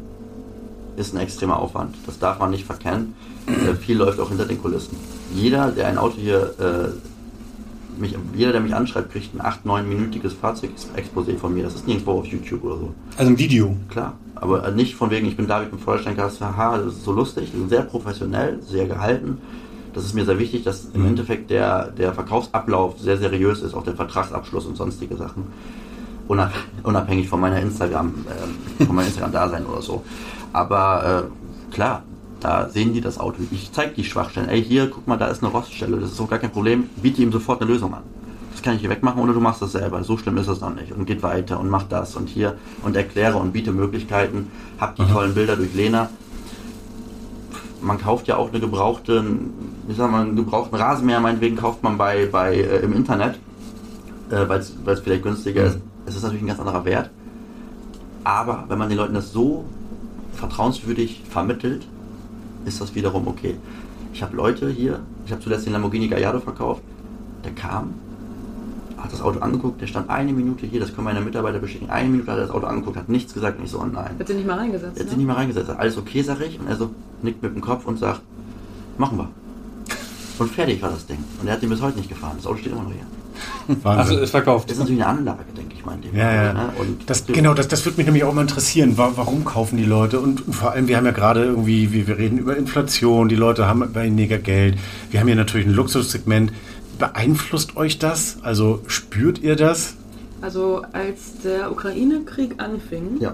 ist 0.98 1.14
ein 1.14 1.20
extremer 1.20 1.60
Aufwand. 1.60 1.96
Das 2.06 2.20
darf 2.20 2.40
man 2.40 2.52
nicht 2.52 2.66
verkennen. 2.66 3.16
Äh, 3.48 3.76
viel 3.76 3.98
läuft 3.98 4.20
auch 4.20 4.30
hinter 4.30 4.46
den 4.46 4.62
Kulissen. 4.62 4.96
Jeder, 5.34 5.72
der 5.72 5.88
ein 5.88 5.98
Auto 5.98 6.18
hier, 6.18 6.54
äh, 6.60 8.00
mich, 8.00 8.16
jeder, 8.36 8.52
der 8.52 8.62
mich 8.62 8.76
anschreibt, 8.76 9.12
kriegt 9.12 9.34
ein 9.34 9.42
8-, 9.42 9.66
9-minütiges 9.66 10.34
Fahrzeugexposé 10.42 11.38
von 11.38 11.54
mir. 11.54 11.64
Das 11.64 11.76
ist 11.76 11.88
nirgendwo 11.88 12.12
auf 12.14 12.26
YouTube 12.26 12.64
oder 12.64 12.78
so. 12.78 12.94
also 13.18 13.32
ein 13.32 13.38
Video. 13.38 13.76
Klar. 13.90 14.14
Aber 14.36 14.68
äh, 14.68 14.72
nicht 14.72 14.96
von 14.96 15.12
wegen, 15.12 15.28
ich 15.28 15.38
bin 15.38 15.48
David 15.48 15.72
mit 15.72 15.82
Feuersteinkast, 15.82 16.42
haha, 16.42 16.78
das 16.78 16.94
ist 16.94 17.04
so 17.04 17.12
lustig. 17.12 17.52
Sehr 17.70 17.84
professionell, 17.84 18.62
sehr 18.62 18.88
gehalten. 18.88 19.38
Das 19.94 20.06
ist 20.06 20.14
mir 20.14 20.26
sehr 20.26 20.40
wichtig, 20.40 20.64
dass 20.64 20.86
im 20.94 21.06
Endeffekt 21.06 21.50
der, 21.50 21.92
der 21.92 22.14
Verkaufsablauf 22.14 23.00
sehr 23.00 23.18
seriös 23.18 23.62
ist, 23.62 23.74
auch 23.74 23.84
der 23.84 23.96
Vertragsabschluss 23.96 24.66
und 24.66 24.78
sonstige 24.78 25.16
Sachen. 25.18 25.48
Unab 26.28 26.54
unabhängig 26.84 27.28
von 27.28 27.42
meiner 27.42 27.60
Instagram, 27.60 28.26
ähm, 28.80 28.86
von 28.88 28.96
meinem 28.96 29.08
Instagram-Dasein 29.08 29.66
oder 29.66 29.82
so. 29.82 30.04
Aber 30.54 31.26
äh, 31.28 31.74
klar, 31.74 32.04
da 32.40 32.70
sehen 32.70 32.94
die 32.94 33.02
das 33.02 33.20
Auto. 33.20 33.38
Ich 33.52 33.72
zeige 33.72 33.94
die 33.94 34.04
Schwachstellen. 34.04 34.50
Ey, 34.50 34.64
hier, 34.64 34.90
guck 34.90 35.08
mal, 35.08 35.18
da 35.18 35.28
ist 35.28 35.44
eine 35.44 35.52
Roststelle. 35.52 35.98
Das 35.98 36.12
ist 36.12 36.20
doch 36.20 36.30
gar 36.30 36.40
kein 36.40 36.52
Problem. 36.52 36.90
Biete 37.02 37.22
ihm 37.22 37.32
sofort 37.32 37.62
eine 37.62 37.72
Lösung 37.72 37.94
an. 37.94 38.02
Das 38.52 38.62
kann 38.62 38.76
ich 38.76 38.82
hier 38.82 38.90
wegmachen 38.90 39.22
oder 39.22 39.34
du 39.34 39.40
machst 39.40 39.62
das 39.62 39.72
selber. 39.72 40.04
So 40.04 40.18
schlimm 40.18 40.38
ist 40.38 40.48
es 40.48 40.60
noch 40.60 40.74
nicht. 40.74 40.92
Und 40.92 41.06
geht 41.06 41.24
weiter 41.24 41.60
und 41.60 41.70
mach 41.70 41.84
das 41.84 42.16
und 42.16 42.28
hier 42.28 42.58
und 42.84 42.96
erkläre 42.96 43.38
und 43.38 43.54
biete 43.54 43.72
Möglichkeiten. 43.72 44.52
Hab 44.80 44.96
die 44.96 45.06
tollen 45.06 45.34
Bilder 45.34 45.56
durch 45.56 45.74
Lena. 45.74 46.10
Man 47.82 48.00
kauft 48.00 48.28
ja 48.28 48.38
auch 48.38 48.50
eine 48.50 48.60
gebrauchte, 48.60 49.24
ich 49.88 49.98
sag 49.98 50.12
mal, 50.12 50.22
einen 50.22 50.36
gebrauchten 50.36 50.76
Rasenmäher, 50.76 51.20
meinetwegen 51.20 51.56
kauft 51.56 51.82
man 51.82 51.98
bei, 51.98 52.28
bei 52.28 52.56
äh, 52.56 52.80
im 52.82 52.94
Internet, 52.94 53.40
äh, 54.30 54.48
weil 54.48 54.60
es 54.60 55.00
vielleicht 55.00 55.24
günstiger 55.24 55.64
ist. 55.64 55.80
Es 56.06 56.16
ist 56.16 56.24
natürlich 56.24 56.44
ein 56.44 56.48
ganz 56.48 56.60
anderer 56.60 56.86
Wert. 56.86 57.10
Aber 58.24 58.66
wenn 58.68 58.78
man 58.78 58.90
den 58.90 59.00
Leuten 59.00 59.16
das 59.16 59.32
so 59.32 59.66
vertrauenswürdig 60.34 61.22
vermittelt, 61.30 61.88
ist 62.66 62.82
das 62.82 62.96
wiederum 62.96 63.28
okay. 63.28 63.56
Ich 64.14 64.22
habe 64.22 64.36
Leute 64.36 64.70
hier, 64.70 65.00
ich 65.26 65.32
habe 65.32 65.42
zuletzt 65.42 65.66
den 65.66 65.74
Lamborghini 65.74 66.08
Gallardo 66.08 66.40
verkauft, 66.40 66.82
der 67.44 67.52
kam, 67.54 67.94
hat 68.98 69.12
das 69.12 69.22
Auto 69.22 69.40
angeguckt, 69.40 69.82
der 69.82 69.88
stand 69.88 70.10
eine 70.10 70.32
Minute 70.34 70.66
hier, 70.66 70.80
das 70.80 70.94
können 70.94 71.06
meine 71.06 71.22
Mitarbeiter 71.22 71.60
bestätigen, 71.60 71.90
eine 71.92 72.10
Minute 72.10 72.30
hat 72.32 72.38
er 72.38 72.44
das 72.48 72.52
Auto 72.52 72.68
angeguckt, 72.68 72.98
hat 72.98 73.10
nichts 73.10 73.34
gesagt 73.34 73.58
und 73.60 73.66
ich 73.66 73.72
so, 73.72 73.80
oh 73.80 73.86
nein. 73.86 74.16
Hat 74.20 74.28
sie 74.28 74.34
nicht 74.36 74.48
mal 74.48 74.58
reingesetzt. 74.58 75.00
Hat 75.00 75.08
Ne? 75.08 75.16
nicht 75.18 75.26
mehr 75.26 75.38
reingesetzt, 75.38 75.70
alles 75.70 75.98
okay, 75.98 76.22
sag 76.22 76.42
ich, 76.42 76.60
und 76.60 76.68
er 76.68 76.76
so 76.76 76.92
nickt 77.22 77.42
mit 77.42 77.56
dem 77.56 77.62
Kopf 77.62 77.86
und 77.88 77.98
sagt, 77.98 78.22
machen 78.98 79.18
wir. 79.18 79.30
Und 80.40 80.50
fertig 80.52 80.82
war 80.82 80.90
das 80.90 81.06
Ding. 81.06 81.24
Und 81.40 81.48
er 81.48 81.54
hat 81.54 81.62
den 81.62 81.70
bis 81.70 81.82
heute 81.82 81.98
nicht 81.98 82.10
gefahren, 82.10 82.34
das 82.38 82.46
Auto 82.48 82.58
steht 82.58 82.74
immer 82.74 82.84
noch 82.84 82.92
hier. 82.92 83.76
Wahnsinn. 83.84 84.00
Also 84.00 84.18
ist 84.18 84.32
verkauft. 84.32 84.70
Das 84.70 84.74
ist 84.78 84.80
natürlich 84.80 85.04
eine 85.04 85.20
Anlage, 85.20 85.40
denke 85.56 85.71
ich 85.71 85.71
in 85.90 86.02
dem 86.02 86.16
Ja, 86.16 86.32
ja. 86.34 86.54
ne? 86.54 86.70
Und 86.80 87.10
Das, 87.10 87.26
genau, 87.26 87.54
das, 87.54 87.68
das 87.68 87.86
würde 87.86 87.98
mich 87.98 88.06
nämlich 88.06 88.24
auch 88.24 88.34
mal 88.34 88.42
interessieren. 88.42 88.98
Wa- 88.98 89.12
Warum 89.16 89.44
kaufen 89.46 89.78
die 89.78 89.86
Leute? 89.86 90.20
Und, 90.20 90.46
und 90.48 90.54
vor 90.54 90.72
allem, 90.72 90.88
wir 90.88 90.98
haben 90.98 91.06
ja 91.06 91.12
gerade 91.12 91.44
irgendwie, 91.44 91.92
wir, 91.92 92.08
wir 92.08 92.18
reden 92.18 92.38
über 92.38 92.56
Inflation, 92.58 93.28
die 93.30 93.36
Leute 93.36 93.68
haben 93.68 93.94
weniger 93.96 94.38
Geld. 94.38 94.78
Wir 95.10 95.20
haben 95.20 95.28
hier 95.28 95.36
natürlich 95.36 95.66
ein 95.68 95.74
Luxussegment. 95.74 96.52
Beeinflusst 97.00 97.76
euch 97.78 97.98
das? 98.00 98.38
Also 98.44 98.82
spürt 98.88 99.40
ihr 99.40 99.56
das? 99.56 99.96
Also 100.42 100.84
als 100.94 101.40
der 101.44 101.72
Ukraine-Krieg 101.72 102.56
anfing, 102.62 103.18
Ja, 103.20 103.34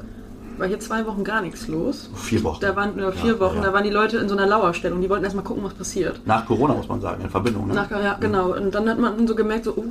war 0.58 0.68
hier 0.68 0.80
zwei 0.80 1.06
Wochen 1.06 1.24
gar 1.24 1.42
nichts 1.42 1.68
los. 1.68 2.10
vier 2.16 2.44
Wochen. 2.44 2.60
Da 2.62 2.76
waren 2.76 2.96
nur 2.96 3.12
vier 3.12 3.34
Ja, 3.34 3.40
Wochen, 3.40 3.58
ja. 3.58 3.64
da 3.64 3.74
waren 3.74 3.84
die 3.84 3.90
Leute 3.90 4.18
in 4.18 4.28
so 4.28 4.36
einer 4.36 4.48
Lauerstellung. 4.48 5.02
Die 5.02 5.10
wollten 5.10 5.24
erstmal 5.24 5.44
gucken, 5.46 5.64
was 5.64 5.74
passiert. 5.74 6.20
Nach 6.26 6.46
Corona 6.46 6.74
muss 6.74 6.88
man 6.88 7.00
sagen, 7.02 7.24
in 7.24 7.30
Verbindung. 7.30 7.68
Ne? 7.68 7.74
Nach, 7.76 7.92
ja, 7.92 8.18
genau. 8.20 8.54
Und 8.56 8.74
dann 8.74 8.90
hat 8.90 9.00
man 9.00 9.28
so 9.28 9.36
gemerkt, 9.36 9.66
so, 9.66 9.72
uh, 9.76 9.84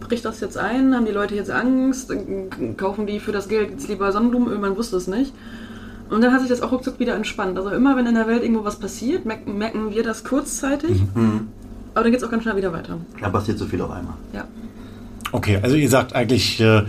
bricht 0.00 0.24
das 0.24 0.40
jetzt 0.40 0.56
ein? 0.56 0.94
Haben 0.94 1.06
die 1.06 1.12
Leute 1.12 1.34
jetzt 1.34 1.50
Angst? 1.50 2.12
Kaufen 2.76 3.06
die 3.06 3.20
für 3.20 3.32
das 3.32 3.48
Geld 3.48 3.70
jetzt 3.70 3.88
lieber 3.88 4.10
Sonnenblumenöl? 4.12 4.58
Man 4.58 4.76
wusste 4.76 4.96
es 4.96 5.06
nicht. 5.06 5.32
Und 6.10 6.22
dann 6.22 6.32
hat 6.32 6.40
sich 6.40 6.48
das 6.48 6.62
auch 6.62 6.72
ruckzuck 6.72 6.98
wieder 6.98 7.14
entspannt. 7.14 7.58
Also 7.58 7.70
immer, 7.70 7.96
wenn 7.96 8.06
in 8.06 8.14
der 8.14 8.26
Welt 8.26 8.42
irgendwo 8.42 8.64
was 8.64 8.76
passiert, 8.76 9.26
merken, 9.26 9.58
merken 9.58 9.90
wir 9.90 10.02
das 10.02 10.24
kurzzeitig. 10.24 11.02
Mhm. 11.14 11.48
Aber 11.94 12.04
dann 12.04 12.12
geht 12.12 12.20
es 12.20 12.26
auch 12.26 12.30
ganz 12.30 12.44
schnell 12.44 12.56
wieder 12.56 12.72
weiter. 12.72 12.98
Da 13.20 13.28
passiert 13.28 13.58
so 13.58 13.66
viel 13.66 13.80
auf 13.82 13.90
einmal. 13.90 14.14
Ja. 14.32 14.44
Okay, 15.32 15.58
also 15.62 15.76
ihr 15.76 15.88
sagt 15.88 16.14
eigentlich, 16.14 16.60
äh, 16.60 16.84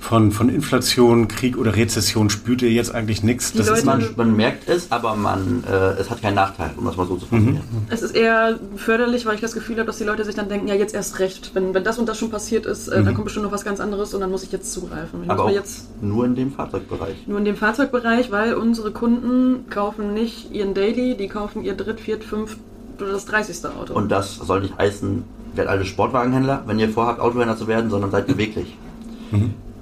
von, 0.00 0.32
von 0.32 0.48
Inflation, 0.48 1.28
Krieg 1.28 1.56
oder 1.58 1.76
Rezession 1.76 2.30
spürt 2.30 2.62
ihr 2.62 2.72
jetzt 2.72 2.92
eigentlich 2.94 3.22
nichts. 3.22 3.52
Die 3.52 3.58
Das 3.58 3.68
ist 3.68 3.84
Leute- 3.84 3.86
Man, 3.86 4.08
man 4.16 4.36
merkt 4.36 4.68
es, 4.68 4.90
aber 4.90 5.14
man, 5.14 5.62
äh, 5.70 6.00
es 6.00 6.10
hat 6.10 6.22
keinen 6.22 6.34
Nachteil, 6.36 6.70
um 6.76 6.84
das 6.86 6.96
mal 6.96 7.06
so 7.06 7.16
zu 7.16 7.26
formulieren. 7.26 7.60
Es 7.90 8.00
ist 8.02 8.16
eher 8.16 8.58
förderlich, 8.76 9.26
weil 9.26 9.34
ich 9.34 9.40
das 9.42 9.52
Gefühl 9.52 9.76
habe, 9.76 9.86
dass 9.86 9.98
die 9.98 10.04
Leute 10.04 10.24
sich 10.24 10.34
dann 10.34 10.48
denken, 10.48 10.66
ja, 10.68 10.74
jetzt 10.74 10.94
erst 10.94 11.18
recht. 11.18 11.50
Wenn, 11.54 11.74
wenn 11.74 11.84
das 11.84 11.98
und 11.98 12.08
das 12.08 12.18
schon 12.18 12.30
passiert 12.30 12.64
ist, 12.66 12.88
äh, 12.88 13.04
dann 13.04 13.12
kommt 13.14 13.24
bestimmt 13.26 13.44
noch 13.44 13.52
was 13.52 13.64
ganz 13.64 13.78
anderes 13.78 14.14
und 14.14 14.20
dann 14.22 14.30
muss 14.30 14.42
ich 14.42 14.50
jetzt 14.50 14.72
zugreifen. 14.72 15.20
Ich 15.24 15.30
Aber 15.30 15.44
auch 15.44 15.50
jetzt 15.50 15.88
nur 16.02 16.24
in 16.24 16.34
dem 16.34 16.50
Fahrzeugbereich. 16.50 17.26
nur 17.26 17.38
in 17.38 17.44
dem 17.44 17.56
Fahrzeugbereich, 17.56 18.30
weil 18.32 18.54
unsere 18.54 18.90
Kunden 18.92 19.68
kaufen 19.68 20.14
nicht 20.14 20.50
ihren 20.50 20.72
Daily, 20.74 21.14
die 21.16 21.28
kaufen 21.28 21.62
ihr 21.62 21.74
dritt, 21.74 22.00
viert, 22.00 22.24
fünft 22.24 22.58
oder 22.98 23.12
das 23.12 23.26
30. 23.26 23.66
Auto. 23.78 23.92
Und 23.94 24.10
das 24.10 24.36
soll 24.36 24.62
nicht 24.62 24.76
heißen, 24.78 25.24
werdet 25.54 25.70
alle 25.70 25.84
Sportwagenhändler, 25.84 26.62
wenn 26.66 26.78
ihr 26.78 26.88
vorhabt, 26.88 27.20
Autohändler 27.20 27.56
zu 27.58 27.66
werden, 27.68 27.90
sondern 27.90 28.10
seid 28.10 28.26
beweglich. 28.28 28.76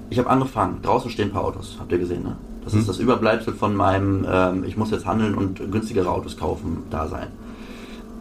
Ich 0.09 0.17
habe 0.17 0.29
angefangen, 0.29 0.81
draußen 0.81 1.11
stehen 1.11 1.29
ein 1.29 1.33
paar 1.33 1.43
Autos, 1.43 1.77
habt 1.79 1.91
ihr 1.91 1.99
gesehen, 1.99 2.23
ne? 2.23 2.35
Das 2.65 2.73
ist 2.73 2.89
das 2.89 2.99
Überbleibsel 2.99 3.53
von 3.53 3.75
meinem, 3.75 4.25
ähm, 4.29 4.63
ich 4.63 4.77
muss 4.77 4.91
jetzt 4.91 5.05
handeln 5.05 5.33
und 5.35 5.71
günstigere 5.71 6.09
Autos 6.09 6.37
kaufen, 6.37 6.83
da 6.89 7.07
sein. 7.07 7.27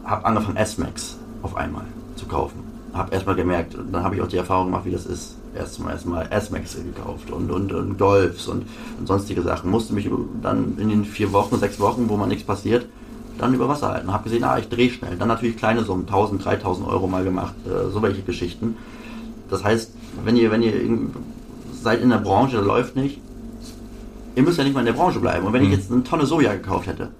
Hab 0.04 0.25
angefangen, 0.25 0.57
S-Max 0.57 1.18
auf 1.42 1.57
einmal 1.57 1.85
zu 2.16 2.26
kaufen. 2.26 2.62
Hab 2.95 3.12
erstmal 3.12 3.35
gemerkt, 3.35 3.76
dann 3.92 4.02
habe 4.02 4.14
ich 4.14 4.23
auch 4.23 4.28
die 4.28 4.37
Erfahrung 4.37 4.66
gemacht, 4.66 4.85
wie 4.87 4.92
das 4.92 5.07
ist. 5.07 5.37
Erstmal 5.54 5.92
erstmal 5.92 6.28
S-Max 6.30 6.76
gekauft 6.76 7.30
und, 7.30 7.50
und, 7.50 7.73
und 7.73 7.99
Golfs 7.99 8.49
und, 8.49 8.64
und 8.99 9.07
sonstige 9.07 9.42
Sachen. 9.42 9.71
Musste 9.71 9.92
mich 9.92 10.09
dann 10.40 10.78
in 10.78 10.88
den 10.88 11.04
vier 11.04 11.33
Wochen, 11.33 11.59
sechs 11.59 11.80
Wochen, 11.80 12.09
wo 12.09 12.16
man 12.16 12.28
nichts 12.28 12.45
passiert, 12.45 12.87
dann 13.38 13.54
über 13.54 13.68
Wasser 13.68 13.88
halten. 13.88 14.12
Hab 14.12 14.25
gesehen, 14.25 14.45
ah, 14.45 14.59
ich 14.59 14.68
drehe 14.68 14.90
schnell. 14.90 15.16
Dann 15.16 15.28
natürlich 15.28 15.57
kleine 15.57 15.85
Summen, 15.85 16.07
1000, 16.07 16.45
3000 16.45 16.88
Euro 16.88 17.07
mal 17.07 17.25
gemacht, 17.25 17.54
äh, 17.66 17.90
so 17.90 18.02
welche 18.02 18.23
Geschichten. 18.23 18.76
Das 19.50 19.64
heißt, 19.64 19.92
wenn 20.25 20.37
ihr, 20.37 20.50
wenn 20.50 20.62
ihr 20.62 20.75
seid 21.82 22.02
in 22.02 22.11
der 22.11 22.18
Branche, 22.18 22.56
da 22.56 22.62
läuft 22.62 22.97
nicht, 22.97 23.20
ihr 24.37 24.42
müsst 24.42 24.58
ja 24.58 24.64
nicht 24.64 24.75
mal 24.75 24.80
in 24.80 24.87
der 24.87 24.92
Branche 24.92 25.18
bleiben. 25.18 25.47
Und 25.47 25.52
wenn 25.52 25.64
ich 25.64 25.70
jetzt 25.70 25.90
eine 25.90 26.04
Tonne 26.04 26.26
Soja 26.26 26.54
gekauft 26.54 26.87
hätte, 26.87 27.11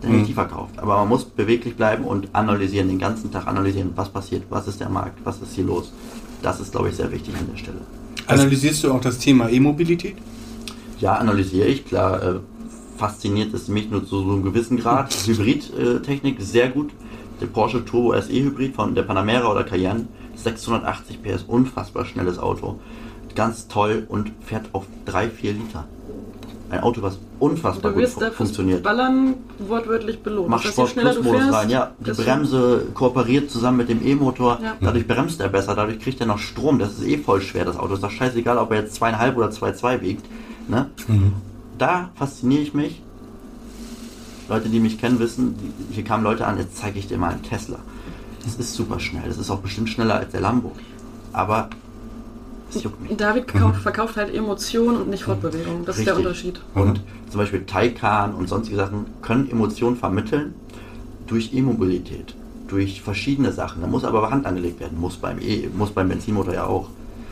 dann 0.00 0.10
hätte 0.10 0.22
ich 0.22 0.28
die 0.28 0.34
verkauft. 0.34 0.78
Aber 0.78 0.96
man 0.98 1.08
muss 1.08 1.24
beweglich 1.24 1.76
bleiben 1.76 2.04
und 2.04 2.28
analysieren, 2.32 2.88
den 2.88 2.98
ganzen 2.98 3.32
Tag 3.32 3.46
analysieren, 3.46 3.92
was 3.96 4.08
passiert, 4.10 4.44
was 4.50 4.68
ist 4.68 4.80
der 4.80 4.88
Markt, 4.88 5.18
was 5.24 5.40
ist 5.40 5.54
hier 5.54 5.64
los. 5.64 5.92
Das 6.42 6.60
ist, 6.60 6.72
glaube 6.72 6.90
ich, 6.90 6.96
sehr 6.96 7.10
wichtig 7.10 7.34
an 7.34 7.48
der 7.50 7.56
Stelle. 7.56 7.80
Analysierst 8.26 8.84
du 8.84 8.92
auch 8.92 9.00
das 9.00 9.18
Thema 9.18 9.48
E-Mobilität? 9.48 10.16
Ja, 11.00 11.14
analysiere 11.14 11.66
ich, 11.66 11.86
klar. 11.86 12.22
Äh, 12.22 12.34
fasziniert 12.96 13.54
es 13.54 13.68
mich 13.68 13.90
nur 13.90 14.04
zu 14.06 14.22
so 14.22 14.32
einem 14.32 14.42
gewissen 14.42 14.76
Grad. 14.76 15.12
Hybridtechnik 15.26 16.40
sehr 16.40 16.68
gut. 16.68 16.90
der 17.40 17.46
Porsche 17.46 17.84
Turbo 17.84 18.18
SE 18.20 18.32
Hybrid 18.32 18.74
von 18.74 18.94
der 18.94 19.02
Panamera 19.02 19.50
oder 19.50 19.64
Cayenne. 19.64 20.08
680 20.36 21.22
PS, 21.22 21.44
unfassbar 21.46 22.04
schnelles 22.04 22.38
Auto. 22.38 22.78
Ganz 23.36 23.68
toll 23.68 24.06
und 24.08 24.32
fährt 24.44 24.70
auf 24.72 24.86
3, 25.04 25.30
4 25.30 25.52
Liter. 25.52 25.84
Ein 26.68 26.80
Auto, 26.80 27.00
was 27.00 27.18
unfassbar 27.38 27.92
Du 27.92 27.98
gut 27.98 28.04
wirst 28.04 28.14
fu 28.18 28.30
funktioniert. 28.32 28.82
Ballern 28.82 29.34
wortwörtlich 29.58 30.20
belohnt. 30.20 30.48
Mach 30.48 30.62
Sport 30.62 30.96
Plus 30.96 31.14
du 31.14 31.22
Modus 31.22 31.42
fährst, 31.42 31.54
rein, 31.54 31.70
ja. 31.70 31.92
Die 32.00 32.10
Bremse 32.10 32.86
kooperiert 32.92 33.50
zusammen 33.50 33.76
mit 33.76 33.88
dem 33.88 34.04
E-Motor. 34.04 34.58
Ja. 34.60 34.76
Dadurch 34.80 35.06
bremst 35.06 35.40
er 35.40 35.48
besser, 35.48 35.76
dadurch 35.76 36.00
kriegt 36.00 36.20
er 36.20 36.26
noch 36.26 36.38
Strom. 36.38 36.80
Das 36.80 36.98
ist 36.98 37.06
eh 37.06 37.18
voll 37.18 37.40
schwer, 37.40 37.64
das 37.64 37.76
Auto. 37.76 37.94
Ist 37.94 38.02
doch 38.02 38.10
scheißegal, 38.10 38.58
ob 38.58 38.72
er 38.72 38.80
jetzt 38.80 38.96
zweieinhalb 38.96 39.36
oder 39.36 39.48
2,2 39.48 40.00
wiegt. 40.00 40.26
Ne? 40.66 40.90
Da 41.78 42.10
fasziniere 42.16 42.62
ich 42.62 42.74
mich. 42.74 43.02
Leute, 44.48 44.68
die 44.68 44.80
mich 44.80 44.98
kennen, 44.98 45.18
wissen, 45.18 45.56
die, 45.56 45.94
hier 45.94 46.04
kamen 46.04 46.24
Leute 46.24 46.46
an, 46.46 46.58
jetzt 46.58 46.76
zeige 46.76 46.98
ich 46.98 47.06
dir 47.06 47.18
mal 47.18 47.32
einen 47.32 47.42
Tesla. 47.42 47.78
Das 48.44 48.56
ist 48.56 48.74
super 48.74 49.00
schnell. 49.00 49.24
Das 49.26 49.38
ist 49.38 49.50
auch 49.50 49.58
bestimmt 49.58 49.88
schneller 49.88 50.14
als 50.14 50.32
der 50.32 50.40
Lambo. 50.40 50.72
Aber 51.32 51.68
es 52.70 52.82
juckt 52.82 53.00
mich. 53.00 53.16
David 53.16 53.48
kauft, 53.48 53.80
verkauft 53.80 54.16
halt 54.16 54.34
Emotionen 54.34 55.02
und 55.02 55.10
nicht 55.10 55.24
Fortbewegung. 55.24 55.84
Das 55.84 55.98
ist 55.98 56.06
der 56.06 56.14
Richtig. 56.14 56.26
Unterschied. 56.26 56.60
Und 56.74 57.00
zum 57.30 57.40
Beispiel 57.40 57.64
Taycan 57.64 58.34
und 58.34 58.48
sonstige 58.48 58.76
Sachen 58.76 59.06
können 59.22 59.50
Emotionen 59.50 59.96
vermitteln 59.96 60.54
durch 61.26 61.52
E-Mobilität, 61.52 62.34
durch 62.68 63.02
verschiedene 63.02 63.52
Sachen. 63.52 63.82
Da 63.82 63.88
muss 63.88 64.04
aber 64.04 64.30
Hand 64.30 64.46
angelegt 64.46 64.80
werden, 64.80 65.00
muss 65.00 65.16
beim, 65.16 65.38
e 65.40 65.68
muss 65.76 65.90
beim 65.90 66.08
Benzinmotor 66.08 66.54
ja 66.54 66.64
auch. 66.66 66.88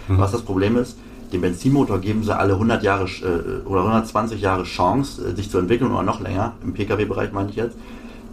Was 0.07 0.33
das 0.33 0.43
Problem 0.43 0.77
ist, 0.77 0.99
dem 1.33 1.41
Benzinmotor 1.41 1.99
geben 1.99 2.23
sie 2.23 2.37
alle 2.37 2.53
100 2.53 2.83
Jahre 2.83 3.05
äh, 3.05 3.67
oder 3.67 3.81
120 3.81 4.41
Jahre 4.41 4.65
Chance, 4.65 5.27
äh, 5.27 5.35
sich 5.35 5.51
zu 5.51 5.59
entwickeln 5.59 5.91
oder 5.91 6.03
noch 6.03 6.21
länger, 6.21 6.53
im 6.63 6.75
Pkw-Bereich 6.75 7.33
meine 7.33 7.51
ich 7.51 7.57
jetzt. 7.57 7.77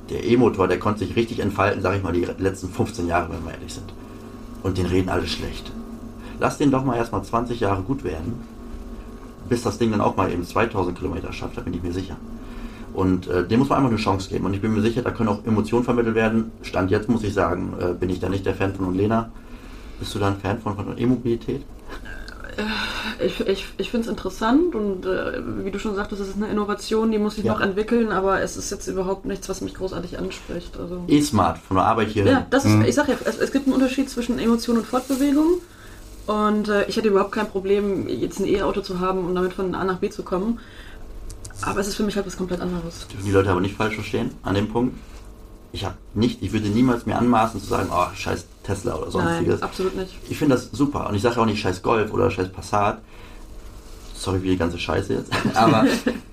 Der 0.09 0.25
E-Motor, 0.25 0.67
der 0.67 0.79
konnte 0.79 0.99
sich 0.99 1.15
richtig 1.15 1.39
entfalten, 1.39 1.81
sage 1.81 1.97
ich 1.97 2.03
mal, 2.03 2.11
die 2.11 2.27
letzten 2.37 2.69
15 2.69 3.07
Jahre, 3.07 3.29
wenn 3.31 3.45
wir 3.45 3.53
ehrlich 3.53 3.73
sind. 3.73 3.93
Und 4.63 4.77
den 4.77 4.85
reden 4.85 5.09
alle 5.09 5.25
schlecht. 5.25 5.71
Lass 6.41 6.57
den 6.57 6.71
doch 6.71 6.83
mal 6.83 6.97
erstmal 6.97 7.23
20 7.23 7.59
Jahre 7.59 7.83
gut 7.83 8.03
werden, 8.03 8.41
bis 9.47 9.61
das 9.61 9.77
Ding 9.77 9.91
dann 9.91 10.01
auch 10.01 10.17
mal 10.17 10.31
eben 10.31 10.43
2000 10.43 10.97
Kilometer 10.97 11.31
schafft, 11.31 11.55
da 11.55 11.61
bin 11.61 11.75
ich 11.75 11.83
mir 11.83 11.93
sicher. 11.93 12.17
Und 12.93 13.27
äh, 13.27 13.47
dem 13.47 13.59
muss 13.59 13.69
man 13.69 13.77
einfach 13.77 13.91
eine 13.91 13.99
Chance 13.99 14.27
geben. 14.29 14.45
Und 14.45 14.55
ich 14.55 14.61
bin 14.61 14.73
mir 14.73 14.81
sicher, 14.81 15.03
da 15.03 15.11
können 15.11 15.29
auch 15.29 15.45
Emotionen 15.45 15.83
vermittelt 15.85 16.15
werden. 16.15 16.51
Stand 16.63 16.89
jetzt 16.89 17.07
muss 17.09 17.23
ich 17.23 17.33
sagen, 17.35 17.73
äh, 17.79 17.93
bin 17.93 18.09
ich 18.09 18.19
da 18.19 18.27
nicht 18.27 18.43
der 18.45 18.55
Fan 18.55 18.73
von 18.73 18.85
und 18.85 18.95
Lena. 18.95 19.29
Bist 19.99 20.15
du 20.15 20.19
da 20.19 20.29
ein 20.29 20.37
Fan 20.37 20.59
von, 20.59 20.75
von 20.75 20.97
E-Mobilität? 20.97 21.61
Ich, 23.23 23.39
ich, 23.47 23.65
ich 23.77 23.91
finde 23.91 24.05
es 24.05 24.09
interessant 24.11 24.73
und 24.75 25.05
äh, 25.05 25.41
wie 25.63 25.71
du 25.71 25.77
schon 25.79 25.95
sagtest, 25.95 26.21
es 26.21 26.29
ist 26.29 26.37
eine 26.37 26.47
Innovation, 26.47 27.11
die 27.11 27.19
muss 27.19 27.35
sich 27.35 27.45
Ja. 27.45 27.53
noch 27.53 27.61
entwickeln, 27.61 28.11
aber 28.11 28.41
es 28.41 28.57
ist 28.57 28.71
jetzt 28.71 28.87
überhaupt 28.87 29.25
nichts, 29.25 29.47
was 29.47 29.61
mich 29.61 29.73
großartig 29.75 30.17
anspricht. 30.17 30.75
Also. 30.77 31.03
E-Smart, 31.07 31.59
von 31.59 31.77
der 31.77 31.85
Arbeit 31.85 32.09
hier. 32.09 32.25
Ja, 32.25 32.45
das 32.49 32.65
ist, 32.65 32.75
ich 32.85 32.95
sag 32.95 33.07
ja, 33.07 33.15
es, 33.23 33.37
es 33.37 33.51
gibt 33.51 33.67
einen 33.67 33.75
Unterschied 33.75 34.09
zwischen 34.09 34.39
Emotion 34.39 34.77
und 34.77 34.87
Fortbewegung. 34.87 35.59
Und 36.27 36.69
äh, 36.69 36.85
ich 36.85 36.97
hätte 36.97 37.07
überhaupt 37.07 37.31
kein 37.31 37.47
Problem, 37.47 38.07
jetzt 38.07 38.39
ein 38.39 38.47
E-Auto 38.47 38.81
zu 38.81 38.99
haben 38.99 39.25
und 39.25 39.35
damit 39.35 39.53
von 39.53 39.73
A 39.75 39.83
nach 39.83 39.97
B 39.97 40.09
zu 40.09 40.23
kommen. 40.23 40.59
Aber 41.61 41.79
es 41.79 41.87
ist 41.87 41.95
für 41.95 42.03
mich 42.03 42.15
halt 42.15 42.25
was 42.25 42.37
komplett 42.37 42.61
anderes. 42.61 43.07
Dürfen 43.07 43.25
die 43.25 43.31
Leute 43.31 43.51
aber 43.51 43.61
nicht 43.61 43.75
falsch 43.75 43.95
verstehen 43.95 44.31
an 44.43 44.55
dem 44.55 44.67
Punkt. 44.69 44.97
Ich 45.73 45.85
habe 45.85 45.95
nicht, 46.13 46.41
ich 46.41 46.51
würde 46.51 46.67
niemals 46.67 47.05
mir 47.05 47.17
anmaßen 47.17 47.61
zu 47.61 47.67
sagen, 47.67 47.89
oh, 47.91 48.07
scheiß 48.13 48.45
Tesla 48.63 48.95
oder 48.95 49.11
sonstiges. 49.11 49.61
Nein, 49.61 49.63
absolut 49.63 49.95
nicht. 49.95 50.13
Ich 50.29 50.37
finde 50.37 50.55
das 50.55 50.69
super. 50.71 51.07
Und 51.07 51.15
ich 51.15 51.21
sage 51.21 51.39
auch 51.39 51.45
nicht 51.45 51.61
scheiß 51.61 51.81
Golf 51.81 52.11
oder 52.11 52.29
scheiß 52.29 52.49
Passat. 52.49 53.01
Sorry 54.21 54.39
für 54.39 54.47
die 54.49 54.57
ganze 54.57 54.77
Scheiße 54.77 55.15
jetzt. 55.15 55.31
Aber 55.55 55.87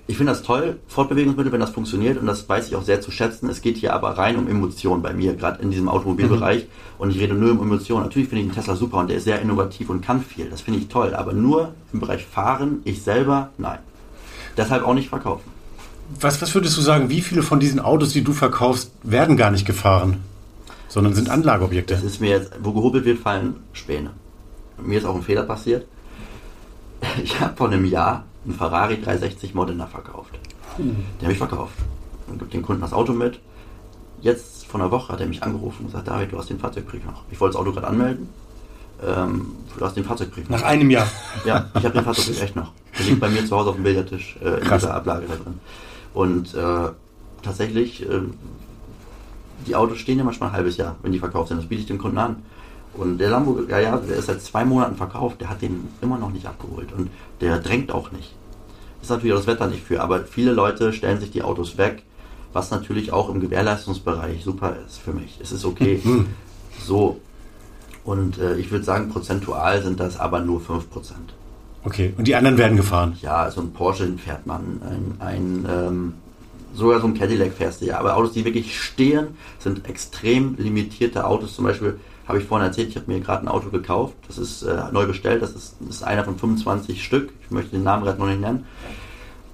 ich 0.05 0.15
finde 0.15 0.31
das 0.31 0.43
toll, 0.43 0.77
Fortbewegungsmittel, 0.87 1.51
wenn 1.51 1.59
das 1.59 1.71
funktioniert. 1.71 2.19
Und 2.19 2.27
das 2.27 2.47
weiß 2.47 2.67
ich 2.67 2.75
auch 2.75 2.83
sehr 2.83 3.01
zu 3.01 3.09
schätzen. 3.09 3.49
Es 3.49 3.61
geht 3.61 3.77
hier 3.77 3.95
aber 3.95 4.11
rein 4.11 4.37
um 4.37 4.47
Emotionen 4.47 5.01
bei 5.01 5.11
mir, 5.11 5.33
gerade 5.33 5.63
in 5.63 5.71
diesem 5.71 5.89
Automobilbereich. 5.89 6.67
Und 6.99 7.09
ich 7.09 7.19
rede 7.19 7.33
nur 7.33 7.49
um 7.49 7.61
Emotionen. 7.61 8.03
Natürlich 8.03 8.29
finde 8.29 8.43
ich 8.43 8.49
den 8.49 8.55
Tesla 8.55 8.75
super 8.75 8.97
und 8.97 9.09
der 9.09 9.17
ist 9.17 9.23
sehr 9.23 9.41
innovativ 9.41 9.89
und 9.89 10.01
kann 10.01 10.21
viel. 10.21 10.51
Das 10.51 10.61
finde 10.61 10.79
ich 10.79 10.87
toll. 10.87 11.15
Aber 11.15 11.33
nur 11.33 11.73
im 11.91 11.99
Bereich 11.99 12.25
Fahren, 12.27 12.81
ich 12.83 13.01
selber, 13.01 13.49
nein. 13.57 13.79
Deshalb 14.55 14.83
auch 14.83 14.93
nicht 14.93 15.09
verkaufen. 15.09 15.49
Was, 16.19 16.39
was 16.43 16.53
würdest 16.53 16.77
du 16.77 16.81
sagen, 16.81 17.09
wie 17.09 17.21
viele 17.21 17.41
von 17.41 17.59
diesen 17.59 17.79
Autos, 17.79 18.13
die 18.13 18.23
du 18.23 18.33
verkaufst, 18.33 18.91
werden 19.01 19.35
gar 19.35 19.49
nicht 19.49 19.65
gefahren, 19.65 20.17
sondern 20.89 21.15
sind 21.15 21.29
Anlageobjekte? 21.29 21.95
Das 21.95 22.03
ist 22.03 22.21
mir 22.21 22.29
jetzt, 22.29 22.51
wo 22.61 22.71
gehobelt 22.71 23.05
wird, 23.05 23.17
fallen 23.17 23.55
Späne. 23.73 24.11
Mir 24.77 24.99
ist 24.99 25.05
auch 25.05 25.15
ein 25.15 25.23
Fehler 25.23 25.43
passiert. 25.43 25.87
Ich 27.23 27.39
habe 27.39 27.55
vor 27.55 27.67
einem 27.67 27.85
Jahr 27.85 28.23
einen 28.45 28.53
Ferrari 28.55 29.01
360 29.01 29.53
Modena 29.53 29.87
verkauft. 29.87 30.37
Den 30.77 31.05
habe 31.21 31.31
ich 31.33 31.37
verkauft. 31.37 31.73
Und 32.27 32.39
gibt 32.39 32.53
den 32.53 32.61
Kunden 32.61 32.81
das 32.81 32.93
Auto 32.93 33.13
mit. 33.13 33.39
Jetzt 34.21 34.65
vor 34.65 34.79
einer 34.79 34.91
Woche 34.91 35.11
hat 35.13 35.19
er 35.19 35.27
mich 35.27 35.43
angerufen 35.43 35.81
und 35.81 35.87
gesagt, 35.87 36.07
David, 36.07 36.31
du 36.31 36.37
hast 36.37 36.49
den 36.49 36.59
Fahrzeugbrief 36.59 37.05
noch. 37.05 37.23
Ich 37.31 37.39
wollte 37.39 37.53
das 37.53 37.61
Auto 37.61 37.71
gerade 37.71 37.87
anmelden. 37.87 38.29
Ähm, 39.05 39.55
du 39.77 39.85
hast 39.85 39.95
den 39.95 40.03
Fahrzeugbrief 40.03 40.49
noch. 40.49 40.59
Nach 40.59 40.65
einem 40.65 40.89
Jahr. 40.89 41.07
Ja, 41.45 41.69
ich 41.75 41.83
habe 41.85 41.93
den 41.93 42.03
Fahrzeugbrief 42.03 42.41
echt 42.41 42.55
noch. 42.55 42.71
Der 42.97 43.05
liegt 43.05 43.19
bei 43.19 43.29
mir 43.29 43.45
zu 43.45 43.55
Hause 43.55 43.69
auf 43.69 43.75
dem 43.75 43.83
Bildertisch 43.83 44.37
äh, 44.41 44.59
in 44.59 44.63
Krass. 44.63 44.81
dieser 44.81 44.93
Ablage 44.93 45.25
da 45.27 45.35
drin. 45.35 45.59
Und 46.13 46.53
äh, 46.53 46.89
tatsächlich, 47.41 48.03
äh, 48.03 48.21
die 49.67 49.75
Autos 49.75 49.99
stehen 49.99 50.17
ja 50.17 50.23
manchmal 50.23 50.49
ein 50.49 50.55
halbes 50.55 50.77
Jahr, 50.77 50.95
wenn 51.01 51.11
die 51.11 51.19
verkauft 51.19 51.49
sind. 51.49 51.57
Das 51.57 51.67
biete 51.67 51.81
ich 51.81 51.87
dem 51.87 51.97
Kunden 51.97 52.17
an. 52.17 52.43
Und 52.93 53.17
der 53.17 53.29
Lambo, 53.29 53.59
ja, 53.69 53.79
ja, 53.79 53.97
der 53.97 54.17
ist 54.17 54.25
seit 54.25 54.41
zwei 54.41 54.65
Monaten 54.65 54.95
verkauft, 54.95 55.41
der 55.41 55.49
hat 55.49 55.61
den 55.61 55.87
immer 56.01 56.17
noch 56.17 56.31
nicht 56.31 56.45
abgeholt. 56.45 56.91
Und 56.91 57.09
der 57.41 57.59
drängt 57.59 57.91
auch 57.91 58.11
nicht. 58.11 58.35
Ist 59.01 59.09
natürlich 59.09 59.33
auch 59.33 59.37
das 59.37 59.47
Wetter 59.47 59.67
nicht 59.67 59.83
für, 59.83 60.01
aber 60.01 60.21
viele 60.25 60.51
Leute 60.51 60.91
stellen 60.91 61.19
sich 61.19 61.31
die 61.31 61.43
Autos 61.43 61.77
weg, 61.77 62.03
was 62.51 62.71
natürlich 62.71 63.13
auch 63.13 63.29
im 63.29 63.39
Gewährleistungsbereich 63.39 64.43
super 64.43 64.75
ist 64.85 64.97
für 64.97 65.13
mich. 65.13 65.39
Es 65.41 65.51
ist 65.51 65.65
okay. 65.65 66.01
So. 66.85 67.19
Und 68.05 68.37
äh, 68.37 68.55
ich 68.55 68.71
würde 68.71 68.85
sagen, 68.85 69.09
prozentual 69.09 69.83
sind 69.83 69.99
das 69.99 70.17
aber 70.17 70.39
nur 70.39 70.61
5%. 70.61 70.81
Okay, 71.83 72.13
und 72.17 72.25
die 72.25 72.35
anderen 72.35 72.57
werden 72.57 72.77
gefahren. 72.77 73.17
Ja, 73.21 73.51
so 73.51 73.59
ein 73.59 73.71
Porsche 73.73 74.05
den 74.05 74.17
fährt 74.17 74.47
man, 74.47 74.81
ein, 74.81 75.15
ein 75.19 75.67
ähm, 75.69 76.13
sogar 76.73 76.99
so 76.99 77.07
ein 77.07 77.13
Cadillac 77.13 77.53
fährst 77.53 77.81
du 77.81 77.85
ja. 77.85 77.99
Aber 77.99 78.15
Autos, 78.15 78.33
die 78.33 78.45
wirklich 78.45 78.79
stehen, 78.79 79.29
sind 79.59 79.87
extrem 79.87 80.55
limitierte 80.57 81.25
Autos. 81.25 81.55
Zum 81.55 81.65
Beispiel 81.65 81.99
habe 82.29 82.39
ich 82.39 82.45
vorhin 82.45 82.67
erzählt, 82.67 82.89
ich 82.89 82.95
habe 82.95 83.11
mir 83.11 83.19
gerade 83.19 83.43
ein 83.43 83.47
Auto 83.47 83.69
gekauft. 83.71 84.13
Das 84.27 84.37
ist 84.37 84.61
äh, 84.61 84.83
neu 84.91 85.07
bestellt. 85.07 85.41
Das 85.41 85.53
ist, 85.53 85.75
das 85.79 85.95
ist 85.97 86.03
einer 86.03 86.23
von 86.23 86.37
25 86.37 87.03
Stück. 87.03 87.31
Ich 87.43 87.49
möchte 87.49 87.71
den 87.71 87.83
Namen 87.83 88.03
gerade 88.03 88.19
noch 88.19 88.27
nicht 88.27 88.39
nennen. 88.39 88.65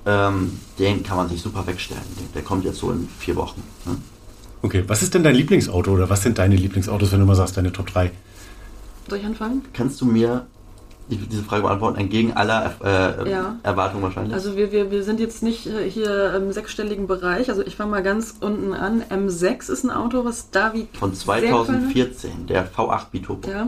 Ähm, 0.05 0.59
den 0.77 1.01
kann 1.01 1.15
man 1.15 1.29
sich 1.29 1.41
super 1.41 1.65
wegstellen. 1.65 2.03
Der, 2.19 2.27
der 2.35 2.41
kommt 2.41 2.65
jetzt 2.65 2.79
so 2.79 2.91
in 2.91 3.07
vier 3.17 3.37
Wochen. 3.37 3.63
Ne? 3.85 3.95
Okay, 4.61 4.83
was 4.87 5.01
ist 5.03 5.13
denn 5.13 5.23
dein 5.23 5.35
Lieblingsauto 5.35 5.89
oder 5.89 6.09
was 6.09 6.21
sind 6.21 6.37
deine 6.37 6.57
Lieblingsautos, 6.57 7.13
wenn 7.13 7.21
du 7.21 7.25
mal 7.25 7.35
sagst, 7.35 7.55
deine 7.55 7.71
Top 7.71 7.87
3? 7.87 8.11
Soll 9.07 9.19
ich 9.19 9.25
anfangen? 9.25 9.63
Kannst 9.71 10.01
du 10.01 10.05
mir 10.05 10.45
die, 11.09 11.17
diese 11.17 11.43
Frage 11.43 11.63
beantworten? 11.63 11.99
Entgegen 11.99 12.33
aller 12.33 12.73
äh, 12.83 13.29
Ja. 13.29 13.55
Erwartungen 13.63 14.03
wahrscheinlich. 14.03 14.33
Also 14.33 14.57
wir, 14.57 14.71
wir, 14.71 14.91
wir 14.91 15.03
sind 15.03 15.19
jetzt 15.19 15.43
nicht 15.43 15.67
äh, 15.67 15.89
hier 15.89 16.33
im 16.35 16.51
sechsstelligen 16.51 17.07
Bereich. 17.07 17.49
Also 17.49 17.65
ich 17.65 17.75
fange 17.75 17.91
mal 17.91 18.03
ganz 18.03 18.35
unten 18.39 18.73
an. 18.73 19.03
M6 19.03 19.71
ist 19.71 19.83
ein 19.83 19.91
Auto, 19.91 20.25
was 20.25 20.49
David 20.51 20.87
von 20.97 21.13
sehr 21.13 21.41
gefallen 21.41 21.53
hat. 21.53 21.65
2014, 21.67 22.47
der 22.47 22.67
V8 22.71 23.05
Biturbo. 23.11 23.49
Ja. 23.49 23.67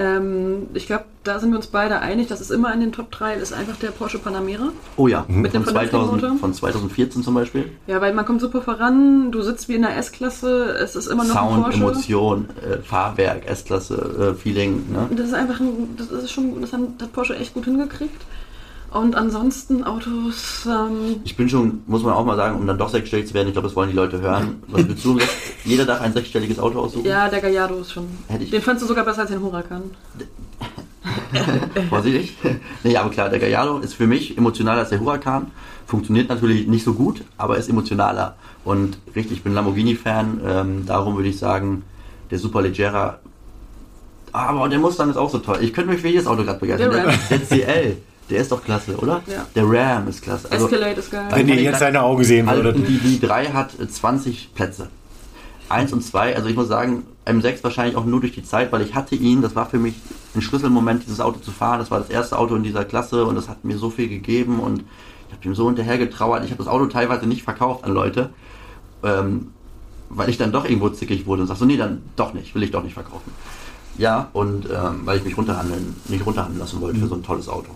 Ähm, 0.00 0.68
ich 0.72 0.86
glaube, 0.86 1.04
da 1.24 1.38
sind 1.38 1.50
wir 1.50 1.56
uns 1.56 1.66
beide 1.66 2.00
einig, 2.00 2.28
das 2.28 2.40
ist 2.40 2.50
immer 2.50 2.72
in 2.72 2.80
den 2.80 2.90
Top 2.90 3.10
3, 3.10 3.34
ist 3.34 3.52
einfach 3.52 3.76
der 3.76 3.90
Porsche 3.90 4.18
Panamera. 4.18 4.68
Oh 4.96 5.08
ja, 5.08 5.26
Mit 5.28 5.52
dem 5.52 5.64
von, 5.64 5.74
vernünftigen 5.74 6.04
2000, 6.04 6.22
Motor? 6.22 6.38
von 6.38 6.54
2014 6.54 7.22
zum 7.22 7.34
Beispiel. 7.34 7.70
Ja, 7.86 8.00
weil 8.00 8.14
man 8.14 8.24
kommt 8.24 8.40
super 8.40 8.62
voran, 8.62 9.30
du 9.30 9.42
sitzt 9.42 9.68
wie 9.68 9.74
in 9.74 9.82
der 9.82 9.98
S-Klasse, 9.98 10.74
es 10.82 10.96
ist 10.96 11.06
immer 11.06 11.24
noch 11.24 11.36
ein 11.36 11.48
Sound, 11.48 11.62
Porsche. 11.64 11.80
Emotion, 11.82 12.48
äh, 12.62 12.78
Fahrwerk, 12.78 13.46
S-Klasse, 13.46 14.32
äh, 14.32 14.34
Feeling. 14.34 14.86
Ne? 14.90 15.08
Das 15.14 15.26
ist 15.26 15.34
einfach 15.34 15.60
ein, 15.60 15.94
das 15.98 16.10
ist 16.10 16.32
schon, 16.32 16.62
das 16.62 16.72
hat, 16.72 16.80
hat 17.02 17.12
Porsche 17.12 17.36
echt 17.36 17.52
gut 17.52 17.66
hingekriegt. 17.66 18.22
Und 18.92 19.14
ansonsten 19.14 19.84
Autos, 19.84 20.66
ähm, 20.66 21.20
Ich 21.24 21.36
bin 21.36 21.48
schon, 21.48 21.82
muss 21.86 22.02
man 22.02 22.12
auch 22.14 22.24
mal 22.24 22.36
sagen, 22.36 22.58
um 22.58 22.66
dann 22.66 22.76
doch 22.76 22.88
sechsstellig 22.88 23.28
zu 23.28 23.34
werden, 23.34 23.46
ich 23.48 23.52
glaube, 23.54 23.68
das 23.68 23.76
wollen 23.76 23.90
die 23.90 23.94
Leute 23.96 24.20
hören. 24.20 24.62
Was 24.66 24.88
willst 24.88 25.04
du? 25.04 25.18
Jeder 25.64 25.84
darf 25.84 26.00
ein 26.00 26.12
sechsstelliges 26.12 26.58
Auto 26.58 26.80
aussuchen. 26.80 27.06
ja, 27.06 27.28
der 27.28 27.40
Gallardo 27.40 27.76
ist 27.80 27.92
schon. 27.92 28.06
Hätte 28.26 28.44
ich- 28.44 28.50
Den 28.50 28.62
fandst 28.62 28.82
du 28.82 28.88
sogar 28.88 29.04
besser 29.04 29.20
als 29.22 29.30
den 29.30 29.40
Huracan. 29.40 29.82
Vorsichtig. 31.88 32.36
nee, 32.82 32.96
aber 32.96 33.10
klar, 33.10 33.28
der 33.28 33.38
Gallardo 33.38 33.78
ist 33.78 33.94
für 33.94 34.06
mich 34.06 34.36
emotionaler 34.36 34.80
als 34.80 34.90
der 34.90 35.00
Huracan. 35.00 35.50
Funktioniert 35.86 36.28
natürlich 36.28 36.66
nicht 36.66 36.84
so 36.84 36.94
gut, 36.94 37.22
aber 37.36 37.56
ist 37.58 37.68
emotionaler. 37.68 38.36
Und 38.64 38.98
richtig, 39.14 39.38
ich 39.38 39.42
bin 39.42 39.54
Lamborghini-Fan. 39.54 40.40
Ähm, 40.46 40.86
darum 40.86 41.16
würde 41.16 41.28
ich 41.28 41.38
sagen, 41.38 41.82
der 42.30 42.38
Superleggera. 42.38 43.18
Aber 44.32 44.68
der 44.68 44.78
Mustang 44.78 45.10
ist 45.10 45.16
auch 45.16 45.30
so 45.30 45.38
toll. 45.38 45.58
Ich 45.62 45.72
könnte 45.72 45.90
mich 45.90 46.00
für 46.00 46.08
jedes 46.08 46.26
Auto 46.26 46.44
gerade 46.44 46.60
begeistern. 46.60 46.90
Der 46.92 47.04
Der, 47.56 47.68
Ram. 47.88 47.92
Der 48.30 48.40
ist 48.40 48.52
doch 48.52 48.62
klasse, 48.64 48.96
oder? 48.96 49.22
Ja. 49.26 49.46
Der 49.54 49.64
Ram 49.66 50.08
ist 50.08 50.22
klasse. 50.22 50.50
Also, 50.50 50.66
Escalade 50.66 51.00
ist 51.00 51.10
geil. 51.10 51.28
Wenn 51.32 51.48
ihr 51.48 51.56
jetzt 51.56 51.80
seine 51.80 52.02
Augen 52.02 52.24
sehen 52.24 52.48
also 52.48 52.64
würdet. 52.64 52.88
die, 52.88 52.98
die 52.98 53.20
3 53.20 53.46
hat 53.46 53.78
äh, 53.78 53.88
20 53.88 54.54
Plätze. 54.54 54.88
1 55.68 55.92
und 55.92 56.02
2, 56.02 56.34
also 56.34 56.48
ich 56.48 56.56
muss 56.56 56.68
sagen, 56.68 57.04
M6 57.26 57.62
wahrscheinlich 57.62 57.96
auch 57.96 58.04
nur 58.04 58.20
durch 58.20 58.32
die 58.32 58.42
Zeit, 58.42 58.72
weil 58.72 58.82
ich 58.82 58.94
hatte 58.94 59.14
ihn, 59.14 59.40
das 59.40 59.54
war 59.54 59.66
für 59.66 59.78
mich 59.78 59.94
ein 60.34 60.42
Schlüsselmoment, 60.42 61.04
dieses 61.04 61.20
Auto 61.20 61.38
zu 61.38 61.52
fahren. 61.52 61.78
Das 61.78 61.90
war 61.90 62.00
das 62.00 62.10
erste 62.10 62.38
Auto 62.38 62.56
in 62.56 62.64
dieser 62.64 62.84
Klasse 62.84 63.24
und 63.24 63.36
das 63.36 63.48
hat 63.48 63.64
mir 63.64 63.78
so 63.78 63.90
viel 63.90 64.08
gegeben 64.08 64.58
und 64.58 64.84
ich 65.28 65.36
habe 65.36 65.46
ihm 65.46 65.54
so 65.54 65.66
hinterher 65.66 65.98
getrauert. 65.98 66.44
Ich 66.44 66.50
habe 66.50 66.62
das 66.62 66.72
Auto 66.72 66.86
teilweise 66.86 67.26
nicht 67.26 67.42
verkauft 67.42 67.84
an 67.84 67.92
Leute. 67.92 68.30
Ähm, 69.04 69.52
weil 70.10 70.28
ich 70.28 70.36
dann 70.36 70.52
doch 70.52 70.64
irgendwo 70.64 70.88
zickig 70.90 71.24
wurde 71.26 71.42
und 71.42 71.48
sag 71.48 71.56
so, 71.56 71.64
nee, 71.64 71.76
dann 71.76 72.02
doch 72.16 72.34
nicht, 72.34 72.54
will 72.54 72.64
ich 72.64 72.72
doch 72.72 72.82
nicht 72.82 72.94
verkaufen. 72.94 73.32
Ja, 73.96 74.28
und 74.32 74.66
ähm, 74.66 75.02
weil 75.04 75.18
ich 75.18 75.24
mich 75.24 75.36
runterhandeln, 75.36 75.96
nicht 76.08 76.26
runterhandeln 76.26 76.58
lassen 76.58 76.80
wollte 76.80 76.98
für 76.98 77.06
so 77.06 77.14
ein 77.14 77.22
tolles 77.22 77.48
Auto. 77.48 77.70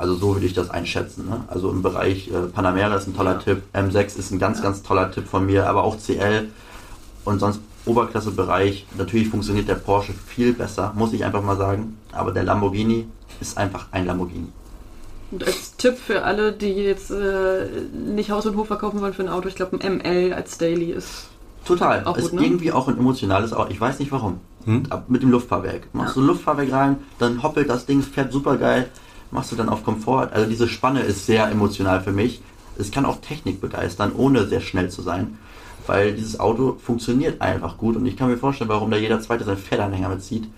Also 0.00 0.14
so 0.14 0.34
würde 0.34 0.46
ich 0.46 0.54
das 0.54 0.70
einschätzen. 0.70 1.28
Ne? 1.28 1.44
Also 1.48 1.70
im 1.70 1.82
Bereich 1.82 2.28
äh, 2.28 2.46
Panamera 2.46 2.94
ist 2.94 3.06
ein 3.06 3.14
toller 3.14 3.38
Tipp, 3.38 3.60
M6 3.74 4.18
ist 4.18 4.30
ein 4.30 4.38
ganz, 4.38 4.62
ganz 4.62 4.82
toller 4.82 5.10
Tipp 5.10 5.28
von 5.28 5.44
mir, 5.44 5.68
aber 5.68 5.84
auch 5.84 5.98
CL 5.98 6.48
und 7.26 7.38
sonst 7.38 7.60
Oberklasse-Bereich. 7.84 8.86
Natürlich 8.96 9.28
funktioniert 9.28 9.68
der 9.68 9.74
Porsche 9.74 10.14
viel 10.14 10.54
besser, 10.54 10.94
muss 10.96 11.12
ich 11.12 11.22
einfach 11.22 11.42
mal 11.42 11.58
sagen. 11.58 11.98
Aber 12.12 12.32
der 12.32 12.44
Lamborghini 12.44 13.08
ist 13.42 13.58
einfach 13.58 13.88
ein 13.90 14.06
Lamborghini. 14.06 14.48
Und 15.32 15.46
als 15.46 15.76
Tipp 15.76 15.98
für 15.98 16.22
alle, 16.24 16.52
die 16.52 16.72
jetzt 16.72 17.10
äh, 17.10 17.66
nicht 17.92 18.30
Haus 18.30 18.46
und 18.46 18.56
Hof 18.56 18.68
verkaufen 18.68 19.02
wollen 19.02 19.12
für 19.12 19.22
ein 19.22 19.28
Auto, 19.28 19.48
ich 19.48 19.54
glaube 19.54 19.78
ein 19.78 19.98
ML 19.98 20.32
als 20.32 20.56
Daily 20.56 20.92
ist. 20.92 21.28
Total. 21.66 22.06
Auch 22.06 22.16
ist 22.16 22.30
gut, 22.30 22.40
ne? 22.40 22.46
irgendwie 22.46 22.72
auch 22.72 22.88
ein 22.88 22.96
emotionales 22.96 23.52
Auto. 23.52 23.70
Ich 23.70 23.78
weiß 23.78 23.98
nicht 23.98 24.10
warum. 24.12 24.40
Hm? 24.64 24.84
Mit 25.08 25.22
dem 25.22 25.30
Luftfahrwerk. 25.30 25.88
Machst 25.92 26.16
du 26.16 26.22
ein 26.22 26.26
Luftfahrwerk 26.26 26.72
rein, 26.72 26.96
dann 27.18 27.42
hoppelt 27.42 27.68
das 27.68 27.84
Ding, 27.84 28.00
fährt 28.00 28.32
super 28.32 28.56
geil. 28.56 28.88
Machst 29.30 29.52
du 29.52 29.56
dann 29.56 29.68
auf 29.68 29.84
Komfort. 29.84 30.30
Also 30.32 30.48
diese 30.48 30.68
Spanne 30.68 31.00
ist 31.00 31.26
sehr 31.26 31.48
emotional 31.48 32.02
für 32.02 32.12
mich. 32.12 32.42
Es 32.78 32.90
kann 32.90 33.04
auch 33.04 33.20
Technik 33.20 33.60
begeistern, 33.60 34.12
ohne 34.16 34.46
sehr 34.46 34.60
schnell 34.60 34.90
zu 34.90 35.02
sein. 35.02 35.38
Weil 35.86 36.14
dieses 36.14 36.38
Auto 36.40 36.78
funktioniert 36.82 37.40
einfach 37.40 37.78
gut 37.78 37.96
und 37.96 38.06
ich 38.06 38.16
kann 38.16 38.28
mir 38.28 38.36
vorstellen, 38.36 38.70
warum 38.70 38.90
da 38.90 38.96
jeder 38.96 39.20
zweite 39.20 39.44
seinen 39.44 39.58
Pferdeanhänger 39.58 40.08
mitzieht. 40.08 40.48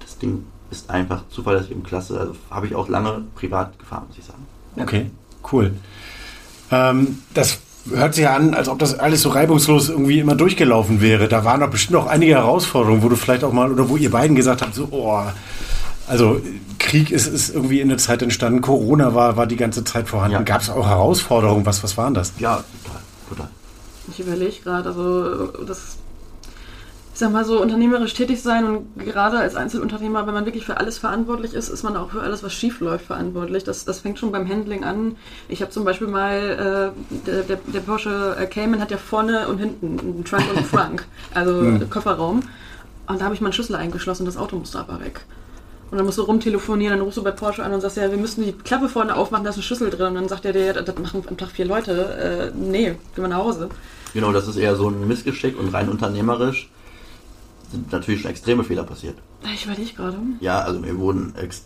Das 0.00 0.18
Ding 0.18 0.44
ist 0.70 0.90
einfach 0.90 1.22
zuverlässig 1.30 1.74
und 1.74 1.84
klasse. 1.84 2.18
Also 2.18 2.36
habe 2.50 2.66
ich 2.66 2.74
auch 2.74 2.88
lange 2.88 3.24
privat 3.34 3.78
gefahren, 3.78 4.04
muss 4.08 4.18
ich 4.18 4.24
sagen. 4.24 4.46
Okay, 4.76 5.10
cool. 5.52 5.72
Ähm, 6.70 7.18
das 7.34 7.60
hört 7.88 8.14
sich 8.14 8.24
ja 8.24 8.36
an, 8.36 8.54
als 8.54 8.68
ob 8.68 8.78
das 8.78 8.98
alles 8.98 9.22
so 9.22 9.30
reibungslos 9.30 9.88
irgendwie 9.88 10.20
immer 10.20 10.34
durchgelaufen 10.34 11.00
wäre. 11.00 11.28
Da 11.28 11.44
waren 11.44 11.60
doch 11.60 11.70
bestimmt 11.70 11.96
auch 11.96 12.06
einige 12.06 12.34
Herausforderungen, 12.34 13.02
wo 13.02 13.08
du 13.08 13.16
vielleicht 13.16 13.44
auch 13.44 13.52
mal 13.52 13.72
oder 13.72 13.88
wo 13.88 13.96
ihr 13.96 14.10
beiden 14.10 14.36
gesagt 14.36 14.62
habt, 14.62 14.74
so, 14.74 14.88
oh, 14.90 15.22
also 16.10 16.40
Krieg 16.78 17.12
ist, 17.12 17.28
ist 17.28 17.54
irgendwie 17.54 17.80
in 17.80 17.88
der 17.88 17.98
Zeit 17.98 18.20
entstanden, 18.20 18.60
Corona 18.60 19.14
war, 19.14 19.36
war 19.36 19.46
die 19.46 19.56
ganze 19.56 19.84
Zeit 19.84 20.08
vorhanden. 20.08 20.38
Ja. 20.38 20.42
Gab 20.42 20.60
es 20.60 20.68
auch 20.68 20.86
Herausforderungen? 20.86 21.64
Was, 21.64 21.84
was 21.84 21.96
waren 21.96 22.14
das? 22.14 22.32
Ja, 22.38 22.64
total, 22.84 23.00
total. 23.28 23.48
Ich 24.10 24.18
überlege 24.18 24.56
gerade, 24.64 24.88
also 24.88 25.46
das, 25.64 25.98
ich 27.12 27.18
sag 27.20 27.30
mal 27.30 27.44
so, 27.44 27.62
unternehmerisch 27.62 28.12
tätig 28.14 28.42
sein 28.42 28.64
und 28.64 28.98
gerade 28.98 29.38
als 29.38 29.54
Einzelunternehmer, 29.54 30.26
wenn 30.26 30.34
man 30.34 30.46
wirklich 30.46 30.66
für 30.66 30.78
alles 30.78 30.98
verantwortlich 30.98 31.54
ist, 31.54 31.68
ist 31.68 31.84
man 31.84 31.96
auch 31.96 32.10
für 32.10 32.22
alles, 32.22 32.42
was 32.42 32.52
schief 32.52 32.80
läuft, 32.80 33.06
verantwortlich. 33.06 33.62
Das, 33.62 33.84
das 33.84 34.00
fängt 34.00 34.18
schon 34.18 34.32
beim 34.32 34.48
Handling 34.48 34.82
an. 34.82 35.14
Ich 35.48 35.62
habe 35.62 35.70
zum 35.70 35.84
Beispiel 35.84 36.08
mal, 36.08 36.92
äh, 36.92 37.26
der, 37.26 37.42
der, 37.42 37.58
der 37.72 37.80
Porsche 37.80 38.36
äh, 38.36 38.46
Cayman 38.46 38.80
hat 38.80 38.90
ja 38.90 38.96
vorne 38.96 39.46
und 39.46 39.58
hinten 39.58 40.00
einen 40.00 40.24
Trunk 40.24 40.42
und 40.50 40.56
einen 40.56 40.66
Frunk, 40.66 41.06
also 41.34 41.78
Kofferraum. 41.88 42.40
Und 43.06 43.20
da 43.20 43.26
habe 43.26 43.34
ich 43.34 43.40
meinen 43.40 43.52
Schlüssel 43.52 43.76
eingeschlossen, 43.76 44.24
das 44.24 44.36
Auto 44.36 44.56
musste 44.56 44.80
aber 44.80 45.00
weg. 45.00 45.20
Und 45.90 45.96
dann 45.96 46.06
musst 46.06 46.18
du 46.18 46.22
rumtelefonieren, 46.22 46.96
dann 46.98 47.04
rufst 47.04 47.18
du 47.18 47.22
bei 47.24 47.32
Porsche 47.32 47.64
an 47.64 47.72
und 47.72 47.80
sagst, 47.80 47.96
ja, 47.96 48.10
wir 48.10 48.18
müssen 48.18 48.44
die 48.44 48.52
Klappe 48.52 48.88
vorne 48.88 49.16
aufmachen, 49.16 49.44
da 49.44 49.50
ist 49.50 49.56
ein 49.56 49.62
Schlüssel 49.62 49.90
drin. 49.90 50.08
Und 50.08 50.14
dann 50.14 50.28
sagt 50.28 50.44
er 50.44 50.52
dir, 50.52 50.66
ja, 50.66 50.72
das 50.74 50.96
machen 50.98 51.24
am 51.28 51.36
Tag 51.36 51.50
vier 51.50 51.64
Leute. 51.64 52.52
Äh, 52.54 52.56
nee, 52.56 52.94
geh 53.14 53.20
mal 53.22 53.28
nach 53.28 53.38
Hause. 53.38 53.68
Genau, 54.14 54.32
das 54.32 54.46
ist 54.46 54.56
eher 54.56 54.76
so 54.76 54.88
ein 54.88 55.06
Missgeschick 55.08 55.58
und 55.58 55.72
rein 55.74 55.88
unternehmerisch 55.88 56.68
sind 57.70 57.92
natürlich 57.92 58.22
schon 58.22 58.30
extreme 58.30 58.64
Fehler 58.64 58.82
passiert. 58.84 59.16
Ich 59.54 59.64
überlege 59.64 59.92
gerade. 59.94 60.16
Ja, 60.40 60.60
also 60.60 60.80
mir 60.80 60.98
wurden 60.98 61.34
ex 61.36 61.64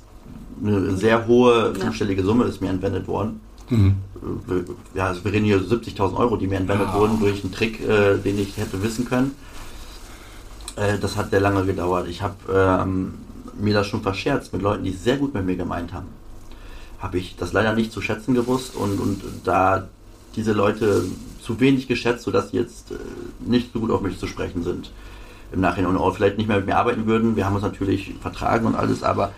eine 0.63 0.97
sehr 0.97 1.27
hohe 1.27 1.75
fünfstellige 1.75 2.23
Summe 2.23 2.45
ist 2.45 2.61
mir 2.61 2.71
entwendet 2.71 3.09
worden. 3.09 3.41
Mhm. 3.71 3.97
Äh, 4.49 4.99
Ja, 4.99 5.09
also 5.09 5.25
wir 5.25 5.33
reden 5.33 5.45
hier 5.47 5.59
70.000 5.61 6.17
Euro, 6.17 6.37
die 6.37 6.47
mir 6.47 6.57
entwendet 6.59 6.93
wurden 6.93 7.19
durch 7.19 7.43
einen 7.43 7.53
Trick, 7.53 7.81
äh, 7.81 8.19
den 8.19 8.39
ich 8.39 8.57
hätte 8.57 8.83
wissen 8.83 9.05
können. 9.07 9.35
Äh, 10.77 10.99
das 10.99 11.17
hat 11.17 11.31
sehr 11.31 11.41
lange 11.41 11.65
gedauert. 11.65 12.07
Ich 12.09 12.23
habe 12.23 12.37
ähm, 12.53 13.15
mir 13.59 13.75
das 13.75 13.87
schon 13.87 14.03
verscherzt 14.03 14.53
mit 14.53 14.63
Leuten, 14.63 14.85
die 14.85 14.91
es 14.91 15.05
sehr 15.05 15.17
gut 15.17 15.35
mit 15.35 15.45
mir 15.45 15.57
gemeint 15.57 15.93
haben. 15.93 16.09
Habe 16.99 17.19
ich 17.19 17.37
das 17.37 17.53
leider 17.53 17.75
nicht 17.75 17.93
zu 17.93 18.01
schätzen 18.01 18.35
gewusst 18.35 18.75
und, 18.77 18.99
und 19.01 19.23
da 19.45 19.89
diese 20.37 20.53
Leute 20.53 21.05
zu 21.41 21.61
wenig 21.61 21.87
geschätzt, 21.87 22.25
sodass 22.25 22.51
sie 22.51 22.57
jetzt 22.57 22.93
äh, 22.93 22.97
nicht 23.41 23.73
so 23.73 23.81
gut 23.81 23.91
auf 23.91 24.01
mich 24.01 24.19
zu 24.19 24.27
sprechen 24.27 24.63
sind 24.63 24.91
im 25.53 25.61
Nachhinein 25.61 25.91
und 25.93 25.99
auch 25.99 26.15
vielleicht 26.15 26.39
nicht 26.39 26.49
mehr 26.49 26.57
mit 26.57 26.67
mir 26.67 26.77
arbeiten 26.77 27.07
würden. 27.07 27.37
Wir 27.37 27.47
haben 27.47 27.55
uns 27.55 27.63
natürlich 27.63 28.15
vertragen 28.21 28.67
und 28.67 28.75
alles, 28.75 29.03
aber 29.03 29.33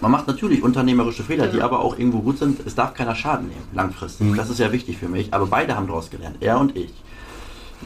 man 0.00 0.10
macht 0.10 0.26
natürlich 0.26 0.62
unternehmerische 0.62 1.22
Fehler, 1.22 1.48
die 1.48 1.60
aber 1.60 1.80
auch 1.80 1.98
irgendwo 1.98 2.20
gut 2.20 2.38
sind. 2.38 2.60
Es 2.64 2.74
darf 2.74 2.94
keiner 2.94 3.14
Schaden 3.14 3.48
nehmen, 3.48 3.68
langfristig. 3.74 4.34
Das 4.34 4.48
ist 4.48 4.58
ja 4.58 4.72
wichtig 4.72 4.96
für 4.96 5.08
mich. 5.08 5.34
Aber 5.34 5.46
beide 5.46 5.76
haben 5.76 5.86
daraus 5.86 6.08
gelernt, 6.08 6.36
er 6.40 6.58
und 6.58 6.74
ich. 6.74 6.92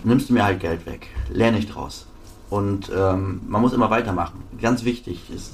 Nimmst 0.04 0.28
du 0.28 0.34
mir 0.34 0.44
halt 0.44 0.60
Geld 0.60 0.86
weg, 0.86 1.08
lerne 1.30 1.58
ich 1.58 1.66
draus. 1.66 2.06
Und 2.54 2.88
ähm, 2.96 3.40
man 3.48 3.62
muss 3.62 3.72
immer 3.72 3.90
weitermachen. 3.90 4.40
Ganz 4.62 4.84
wichtig. 4.84 5.28
Ist, 5.34 5.50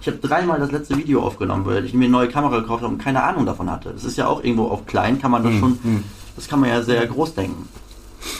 ich 0.00 0.06
habe 0.06 0.16
dreimal 0.16 0.58
das 0.58 0.72
letzte 0.72 0.96
Video 0.96 1.22
aufgenommen, 1.22 1.66
weil 1.66 1.84
ich 1.84 1.92
mir 1.92 2.06
eine 2.06 2.12
neue 2.12 2.28
Kamera 2.28 2.60
gekauft 2.60 2.82
habe 2.82 2.94
und 2.94 2.98
keine 2.98 3.22
Ahnung 3.22 3.44
davon 3.44 3.70
hatte. 3.70 3.90
Das 3.92 4.04
ist 4.04 4.16
ja 4.16 4.28
auch 4.28 4.42
irgendwo 4.42 4.68
auf 4.68 4.86
klein, 4.86 5.20
kann 5.20 5.30
man 5.30 5.44
das 5.44 5.52
schon, 5.56 5.78
das 6.34 6.48
kann 6.48 6.60
man 6.60 6.70
ja 6.70 6.80
sehr 6.80 7.06
groß 7.06 7.34
denken. 7.34 7.68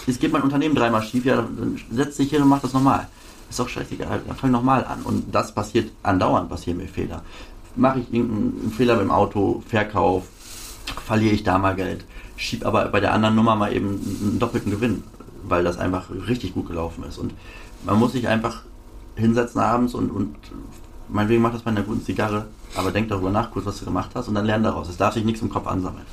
Jetzt 0.06 0.20
geht 0.20 0.32
mein 0.32 0.40
Unternehmen 0.40 0.74
dreimal 0.74 1.02
schief, 1.02 1.26
ja, 1.26 1.36
dann 1.36 1.78
setz 1.90 2.16
dich 2.16 2.30
hin 2.30 2.40
und 2.40 2.48
mach 2.48 2.60
das 2.60 2.72
nochmal. 2.72 3.08
Ist 3.50 3.60
doch 3.60 3.68
scheißegal, 3.68 4.22
dann 4.26 4.36
fang 4.36 4.50
nochmal 4.50 4.86
an. 4.86 5.02
Und 5.02 5.34
das 5.34 5.54
passiert 5.54 5.92
andauernd, 6.02 6.48
passieren 6.48 6.78
mir 6.78 6.88
Fehler. 6.88 7.20
Mache 7.76 7.98
ich 7.98 8.14
irgendeinen 8.14 8.72
Fehler 8.72 8.96
beim 8.96 9.10
Auto, 9.10 9.62
Verkauf, 9.68 10.22
verliere 11.04 11.34
ich 11.34 11.44
da 11.44 11.58
mal 11.58 11.74
Geld, 11.74 12.06
schieb 12.36 12.64
aber 12.64 12.86
bei 12.86 13.00
der 13.00 13.12
anderen 13.12 13.34
Nummer 13.34 13.54
mal 13.54 13.70
eben 13.76 14.00
einen 14.22 14.38
doppelten 14.38 14.70
Gewinn, 14.70 15.04
weil 15.44 15.64
das 15.64 15.78
einfach 15.78 16.06
richtig 16.28 16.54
gut 16.54 16.68
gelaufen 16.68 17.04
ist. 17.08 17.18
Und 17.18 17.32
man 17.84 17.98
muss 17.98 18.12
sich 18.12 18.28
einfach 18.28 18.62
hinsetzen 19.16 19.60
abends 19.60 19.94
und, 19.94 20.10
und 20.10 20.36
meinetwegen 21.08 21.42
macht 21.42 21.54
das 21.54 21.62
bei 21.62 21.70
einer 21.70 21.82
guten 21.82 22.04
Zigarre, 22.04 22.46
aber 22.74 22.90
denk 22.90 23.08
darüber 23.08 23.30
nach, 23.30 23.50
kurz, 23.50 23.66
was 23.66 23.78
du 23.78 23.84
gemacht 23.84 24.10
hast 24.14 24.28
und 24.28 24.34
dann 24.34 24.46
lern 24.46 24.62
daraus. 24.62 24.88
Es 24.88 24.96
darf 24.96 25.14
sich 25.14 25.24
nichts 25.24 25.42
im 25.42 25.50
Kopf 25.50 25.66
ansammeln. 25.66 26.06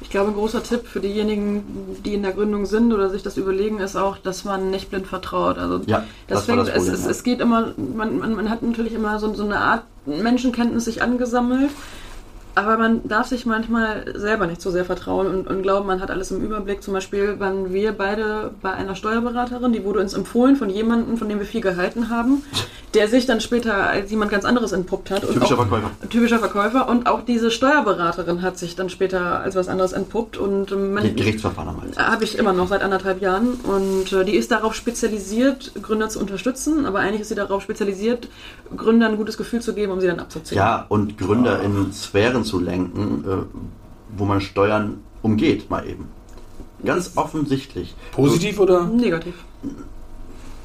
Ich 0.00 0.10
glaube, 0.10 0.30
ein 0.30 0.34
großer 0.34 0.62
Tipp 0.62 0.86
für 0.86 1.00
diejenigen, 1.00 1.96
die 2.04 2.14
in 2.14 2.22
der 2.22 2.32
Gründung 2.32 2.66
sind 2.66 2.92
oder 2.92 3.10
sich 3.10 3.24
das 3.24 3.36
überlegen, 3.36 3.80
ist 3.80 3.96
auch, 3.96 4.16
dass 4.16 4.44
man 4.44 4.70
nicht 4.70 4.90
blind 4.90 5.08
vertraut. 5.08 5.58
Also 5.58 5.80
Ja, 5.86 6.04
das 6.28 6.44
fängt, 6.44 6.60
das 6.60 6.70
Problem, 6.70 6.94
es, 6.94 7.00
es, 7.00 7.06
es 7.06 7.22
geht 7.24 7.40
immer, 7.40 7.72
man, 7.76 8.18
man, 8.18 8.34
man 8.34 8.48
hat 8.48 8.62
natürlich 8.62 8.92
immer 8.92 9.18
so, 9.18 9.34
so 9.34 9.44
eine 9.44 9.58
Art 9.58 9.82
Menschenkenntnis 10.06 10.84
sich 10.84 11.02
angesammelt, 11.02 11.70
aber 12.58 12.76
man 12.76 13.06
darf 13.06 13.26
sich 13.28 13.46
manchmal 13.46 14.04
selber 14.16 14.46
nicht 14.46 14.60
so 14.60 14.70
sehr 14.70 14.84
vertrauen 14.84 15.26
und, 15.26 15.46
und 15.46 15.62
glauben, 15.62 15.86
man 15.86 16.00
hat 16.00 16.10
alles 16.10 16.30
im 16.30 16.40
Überblick. 16.42 16.82
Zum 16.82 16.92
Beispiel 16.94 17.38
waren 17.38 17.72
wir 17.72 17.92
beide 17.92 18.50
bei 18.62 18.72
einer 18.72 18.94
Steuerberaterin, 18.94 19.72
die 19.72 19.84
wurde 19.84 20.00
uns 20.00 20.14
empfohlen 20.14 20.56
von 20.56 20.68
jemandem, 20.70 21.16
von 21.16 21.28
dem 21.28 21.38
wir 21.38 21.46
viel 21.46 21.60
gehalten 21.60 22.10
haben, 22.10 22.42
der 22.94 23.06
sich 23.08 23.26
dann 23.26 23.40
später 23.40 23.74
als 23.88 24.10
jemand 24.10 24.30
ganz 24.30 24.44
anderes 24.44 24.72
entpuppt 24.72 25.10
hat. 25.10 25.24
und 25.24 25.34
Typischer 25.34 25.54
auch- 25.54 25.58
Verkäufer. 25.66 25.90
Typischer 26.10 26.38
Verkäufer 26.38 26.88
und 26.88 27.06
auch 27.06 27.22
diese 27.24 27.50
Steuerberaterin 27.50 28.42
hat 28.42 28.58
sich 28.58 28.74
dann 28.76 28.88
später 28.90 29.40
als 29.40 29.54
was 29.56 29.68
anderes 29.68 29.92
entpuppt 29.92 30.36
und 30.36 30.72
ähm, 30.72 30.94
man, 30.94 31.14
Gerichtsverfahren 31.14 31.80
halt. 31.80 31.98
habe 31.98 32.24
ich 32.24 32.38
immer 32.38 32.52
noch 32.52 32.68
seit 32.68 32.82
anderthalb 32.82 33.20
Jahren 33.20 33.54
und 33.62 34.12
äh, 34.12 34.24
die 34.24 34.36
ist 34.36 34.50
darauf 34.50 34.74
spezialisiert, 34.74 35.72
Gründer 35.82 36.08
zu 36.08 36.18
unterstützen, 36.18 36.86
aber 36.86 37.00
eigentlich 37.00 37.20
ist 37.20 37.28
sie 37.28 37.34
darauf 37.34 37.62
spezialisiert, 37.62 38.28
Gründern 38.76 39.12
ein 39.12 39.16
gutes 39.18 39.36
Gefühl 39.36 39.60
zu 39.60 39.74
geben, 39.74 39.92
um 39.92 40.00
sie 40.00 40.06
dann 40.06 40.18
abzuziehen. 40.20 40.56
Ja, 40.58 40.86
und 40.88 41.18
Gründer 41.18 41.60
in 41.62 41.92
Sphären 41.92 42.44
zu 42.48 42.58
lenken, 42.58 43.24
äh, 43.26 43.58
wo 44.16 44.24
man 44.24 44.40
Steuern 44.40 44.98
umgeht, 45.22 45.70
mal 45.70 45.86
eben. 45.86 46.06
Ganz 46.84 47.12
offensichtlich. 47.16 47.94
Positiv 48.12 48.60
oder? 48.60 48.84
Negativ. 48.84 49.34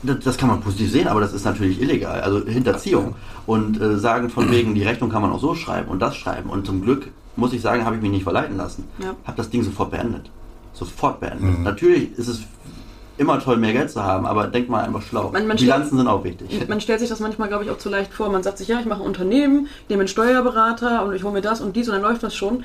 Das, 0.03 0.37
kann 0.37 0.49
man 0.49 0.59
positiv 0.59 0.91
sehen, 0.91 1.07
aber 1.07 1.21
das 1.21 1.33
ist 1.33 1.45
natürlich 1.45 1.81
illegal. 1.81 2.21
Also 2.21 2.45
Hinterziehung. 2.45 3.15
Und 3.45 3.81
äh, 3.81 3.97
sagen 3.97 4.29
von 4.29 4.51
wegen, 4.51 4.75
die 4.75 4.83
Rechnung 4.83 5.09
kann 5.09 5.21
man 5.21 5.31
auch 5.31 5.39
so 5.39 5.55
schreiben 5.55 5.89
und 5.89 6.01
das 6.01 6.15
schreiben. 6.15 6.49
Und 6.49 6.65
zum 6.65 6.81
Glück, 6.81 7.07
muss 7.35 7.53
ich 7.53 7.61
sagen, 7.61 7.85
habe 7.85 7.95
ich 7.95 8.01
mich 8.01 8.11
nicht 8.11 8.23
verleiten 8.23 8.57
lassen. 8.57 8.85
Ja. 8.99 9.15
Habe 9.23 9.37
das 9.37 9.49
Ding 9.49 9.63
sofort 9.63 9.91
beendet. 9.91 10.29
Sofort 10.73 11.19
beendet. 11.19 11.59
Natürlich 11.59 12.17
ist 12.17 12.27
es 12.27 12.41
immer 13.17 13.39
toll, 13.39 13.57
mehr 13.57 13.73
Geld 13.73 13.91
zu 13.91 14.03
haben, 14.03 14.25
aber 14.25 14.47
denk 14.47 14.69
mal 14.69 14.83
einfach 14.83 15.01
schlau. 15.03 15.29
Man- 15.31 15.47
man 15.47 15.57
Bilanzen 15.57 15.97
sind 15.97 16.07
auch 16.07 16.23
wichtig. 16.23 16.49
Man 16.67 16.81
stellt 16.81 16.99
sich 16.99 17.09
das 17.09 17.19
manchmal, 17.19 17.47
glaube 17.47 17.63
ich, 17.63 17.69
auch 17.69 17.77
zu 17.77 17.89
leicht 17.89 18.11
vor. 18.13 18.29
Man 18.29 18.41
sagt 18.43 18.57
sich, 18.57 18.67
ja, 18.67 18.79
ich 18.79 18.85
mache 18.85 19.01
ein 19.01 19.05
Unternehmen, 19.07 19.67
nehme 19.89 20.01
einen 20.01 20.07
Steuerberater 20.07 21.05
und 21.05 21.13
ich 21.13 21.23
hole 21.23 21.33
mir 21.33 21.41
das 21.41 21.61
und 21.61 21.75
dies 21.75 21.87
und 21.87 21.93
dann 21.93 22.01
läuft 22.01 22.23
das 22.23 22.35
schon. 22.35 22.63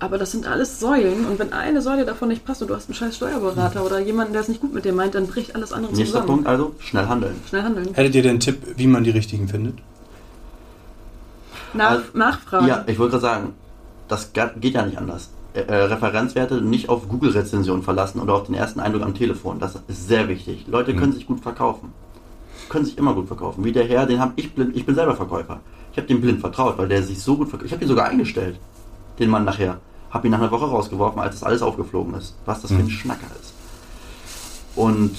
Aber 0.00 0.16
das 0.16 0.30
sind 0.30 0.46
alles 0.46 0.78
Säulen 0.78 1.26
und 1.26 1.40
wenn 1.40 1.52
eine 1.52 1.82
Säule 1.82 2.04
davon 2.04 2.28
nicht 2.28 2.44
passt 2.44 2.62
und 2.62 2.68
du 2.68 2.76
hast 2.76 2.88
einen 2.88 2.94
scheiß 2.94 3.16
Steuerberater 3.16 3.84
oder 3.84 3.98
jemanden, 3.98 4.32
der 4.32 4.42
es 4.42 4.48
nicht 4.48 4.60
gut 4.60 4.72
mit 4.72 4.84
dir 4.84 4.92
meint, 4.92 5.16
dann 5.16 5.26
bricht 5.26 5.56
alles 5.56 5.72
andere 5.72 5.92
Nächster 5.92 6.06
zusammen. 6.20 6.26
Punkt 6.26 6.46
also, 6.46 6.74
schnell 6.78 7.06
handeln. 7.08 7.34
Schnell 7.48 7.62
handeln. 7.64 7.88
Hättet 7.94 8.14
ihr 8.14 8.22
den 8.22 8.38
Tipp, 8.38 8.62
wie 8.76 8.86
man 8.86 9.02
die 9.02 9.10
richtigen 9.10 9.48
findet? 9.48 9.74
Nach, 11.74 11.90
Also, 11.90 12.04
nachfragen. 12.14 12.66
Ja, 12.68 12.84
ich 12.86 12.98
wollte 12.98 13.12
gerade 13.18 13.22
sagen, 13.22 13.54
das 14.06 14.32
geht 14.32 14.74
ja 14.74 14.86
nicht 14.86 14.98
anders. 14.98 15.30
Äh, 15.54 15.60
äh, 15.60 15.74
Referenzwerte 15.84 16.60
nicht 16.60 16.88
auf 16.88 17.08
Google-Rezensionen 17.08 17.82
verlassen 17.82 18.20
oder 18.20 18.34
auf 18.34 18.44
den 18.44 18.54
ersten 18.54 18.80
Eindruck 18.80 19.02
am 19.02 19.14
Telefon. 19.14 19.58
Das 19.58 19.78
ist 19.88 20.06
sehr 20.06 20.28
wichtig. 20.28 20.66
Leute 20.68 20.94
können 20.94 21.12
sich 21.12 21.26
gut 21.26 21.40
verkaufen. 21.40 21.92
Können 22.68 22.84
sich 22.84 22.98
immer 22.98 23.14
gut 23.14 23.28
verkaufen. 23.28 23.64
Wie 23.64 23.72
der 23.72 23.84
Herr, 23.84 24.04
den 24.04 24.20
habe 24.20 24.34
ich 24.36 24.54
blind, 24.54 24.76
ich 24.76 24.84
bin 24.84 24.94
selber 24.94 25.16
Verkäufer. 25.16 25.60
Ich 25.92 25.96
habe 25.96 26.06
dem 26.06 26.20
blind 26.20 26.40
vertraut, 26.40 26.76
weil 26.76 26.88
der 26.88 27.02
sich 27.02 27.22
so 27.22 27.36
gut 27.36 27.48
verkauft. 27.48 27.66
Ich 27.66 27.72
habe 27.72 27.82
ihn 27.82 27.88
sogar 27.88 28.08
eingestellt, 28.08 28.58
den 29.18 29.30
Mann 29.30 29.44
nachher. 29.44 29.78
Habe 30.10 30.26
ihn 30.26 30.32
nach 30.32 30.38
einer 30.38 30.50
Woche 30.50 30.66
rausgeworfen, 30.66 31.18
als 31.18 31.36
das 31.36 31.44
alles 31.44 31.62
aufgeflogen 31.62 32.14
ist. 32.14 32.36
Was 32.44 32.60
das 32.60 32.70
für 32.70 32.78
ein 32.78 32.90
Schnacker 32.90 33.26
ist. 33.40 33.54
Und 34.76 35.16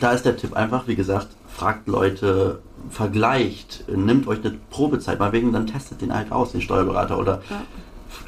da 0.00 0.10
ist 0.10 0.24
der 0.24 0.36
Tipp 0.36 0.54
einfach, 0.54 0.88
wie 0.88 0.96
gesagt, 0.96 1.28
fragt 1.56 1.86
Leute, 1.86 2.60
vergleicht, 2.90 3.84
nimmt 3.88 4.26
euch 4.26 4.40
eine 4.44 4.56
Probezeit, 4.70 5.18
mal 5.18 5.32
wegen, 5.32 5.52
dann 5.52 5.66
testet 5.66 6.00
den 6.00 6.14
halt 6.14 6.32
aus, 6.32 6.52
den 6.52 6.60
Steuerberater 6.60 7.18
oder 7.18 7.42
Ja. 7.48 7.62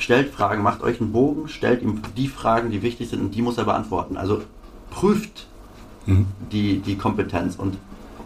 Stellt 0.02 0.34
Fragen, 0.34 0.62
macht 0.62 0.82
euch 0.82 1.00
einen 1.00 1.12
Bogen, 1.12 1.48
stellt 1.48 1.82
ihm 1.82 2.02
die 2.16 2.28
Fragen, 2.28 2.70
die 2.70 2.82
wichtig 2.82 3.08
sind 3.10 3.20
und 3.20 3.34
die 3.34 3.42
muss 3.42 3.58
er 3.58 3.64
beantworten. 3.64 4.16
Also 4.16 4.42
prüft 4.90 5.46
Mhm. 6.04 6.26
die, 6.50 6.78
die 6.78 6.96
Kompetenz 6.96 7.54
und 7.54 7.76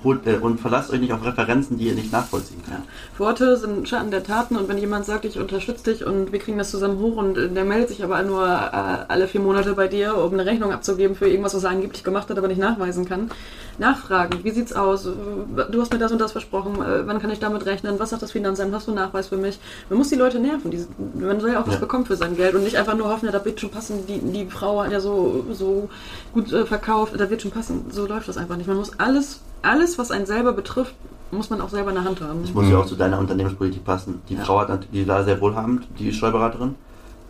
holt, 0.06 0.26
äh, 0.26 0.36
und 0.40 0.60
verlasst 0.60 0.90
euch 0.90 1.00
nicht 1.00 1.12
auf 1.12 1.24
Referenzen, 1.24 1.78
die 1.78 1.88
ihr 1.88 1.94
nicht 1.94 2.12
nachvollziehen 2.12 2.62
könnt. 2.64 2.84
Worte 3.18 3.56
sind 3.56 3.88
Schatten 3.88 4.10
der 4.10 4.22
Taten 4.22 4.56
und 4.56 4.68
wenn 4.68 4.78
jemand 4.78 5.04
sagt, 5.04 5.24
ich 5.24 5.38
unterstütze 5.38 5.90
dich 5.92 6.06
und 6.06 6.32
wir 6.32 6.38
kriegen 6.38 6.58
das 6.58 6.70
zusammen 6.70 6.98
hoch 7.00 7.16
und 7.16 7.36
äh, 7.36 7.48
der 7.48 7.64
meldet 7.64 7.88
sich 7.88 8.02
aber 8.04 8.22
nur 8.22 8.46
äh, 8.46 9.04
alle 9.08 9.26
vier 9.28 9.40
Monate 9.40 9.74
bei 9.74 9.88
dir, 9.88 10.16
um 10.16 10.32
eine 10.32 10.46
Rechnung 10.46 10.72
abzugeben 10.72 11.16
für 11.16 11.28
irgendwas, 11.28 11.54
was 11.54 11.64
er 11.64 11.70
angeblich 11.70 12.04
gemacht 12.04 12.30
hat, 12.30 12.38
aber 12.38 12.48
nicht 12.48 12.60
nachweisen 12.60 13.04
kann, 13.04 13.30
nachfragen, 13.78 14.40
wie 14.44 14.50
sieht's 14.52 14.72
aus? 14.72 15.04
Du 15.04 15.80
hast 15.80 15.92
mir 15.92 15.98
das 15.98 16.12
und 16.12 16.20
das 16.20 16.32
versprochen, 16.32 16.76
äh, 16.76 17.06
wann 17.06 17.20
kann 17.20 17.30
ich 17.30 17.40
damit 17.40 17.66
rechnen? 17.66 17.98
Was 17.98 18.10
sagt 18.10 18.22
das 18.22 18.32
Finanzamt? 18.32 18.72
Hast 18.74 18.86
du 18.86 18.92
einen 18.92 19.00
Nachweis 19.00 19.26
für 19.28 19.36
mich? 19.36 19.58
Man 19.90 19.98
muss 19.98 20.08
die 20.08 20.14
Leute 20.14 20.38
nerven. 20.38 20.70
Die, 20.70 20.86
man 21.18 21.40
soll 21.40 21.50
ja 21.52 21.60
auch 21.60 21.66
was 21.66 21.74
Ja. 21.74 21.80
bekommen 21.80 22.06
für 22.06 22.16
sein 22.16 22.36
Geld 22.36 22.54
und 22.54 22.64
nicht 22.64 22.76
einfach 22.76 22.96
nur 22.96 23.08
hoffen, 23.10 23.26
ja, 23.26 23.32
das 23.32 23.44
wird 23.44 23.60
schon 23.60 23.70
passen. 23.70 24.06
Die, 24.06 24.18
die 24.20 24.46
Frau 24.46 24.82
hat 24.82 24.92
ja 24.92 25.00
so, 25.00 25.44
so 25.52 25.88
gut 26.32 26.52
äh, 26.52 26.64
verkauft, 26.64 27.12
das 27.18 27.28
wird 27.30 27.42
schon 27.42 27.50
passen. 27.50 27.86
So 27.90 28.06
läuft 28.06 28.28
das 28.28 28.36
einfach 28.38 28.56
nicht. 28.56 28.66
Man 28.66 28.76
muss 28.76 28.92
alles, 28.98 29.40
alles, 29.66 29.98
was 29.98 30.11
einen 30.11 30.26
selber 30.26 30.52
betrifft, 30.52 30.94
muss 31.31 31.50
man 31.50 31.61
auch 31.61 31.68
selber 31.68 31.90
in 31.90 31.96
der 31.96 32.05
Hand 32.05 32.20
haben. 32.20 32.42
Das 32.42 32.55
muss 32.55 32.68
ja 32.68 32.79
auch 32.79 32.87
zu 32.87 32.94
deiner 32.94 33.18
Unternehmenspolitik 33.18 33.85
passen. 33.85 34.20
Die 34.29 34.37
Frau 34.37 34.61
hat 34.61 34.87
die 34.92 35.07
war 35.09 35.24
sehr 35.24 35.40
wohlhabend, 35.40 35.87
die 35.98 36.12
Steuerberaterin, 36.12 36.76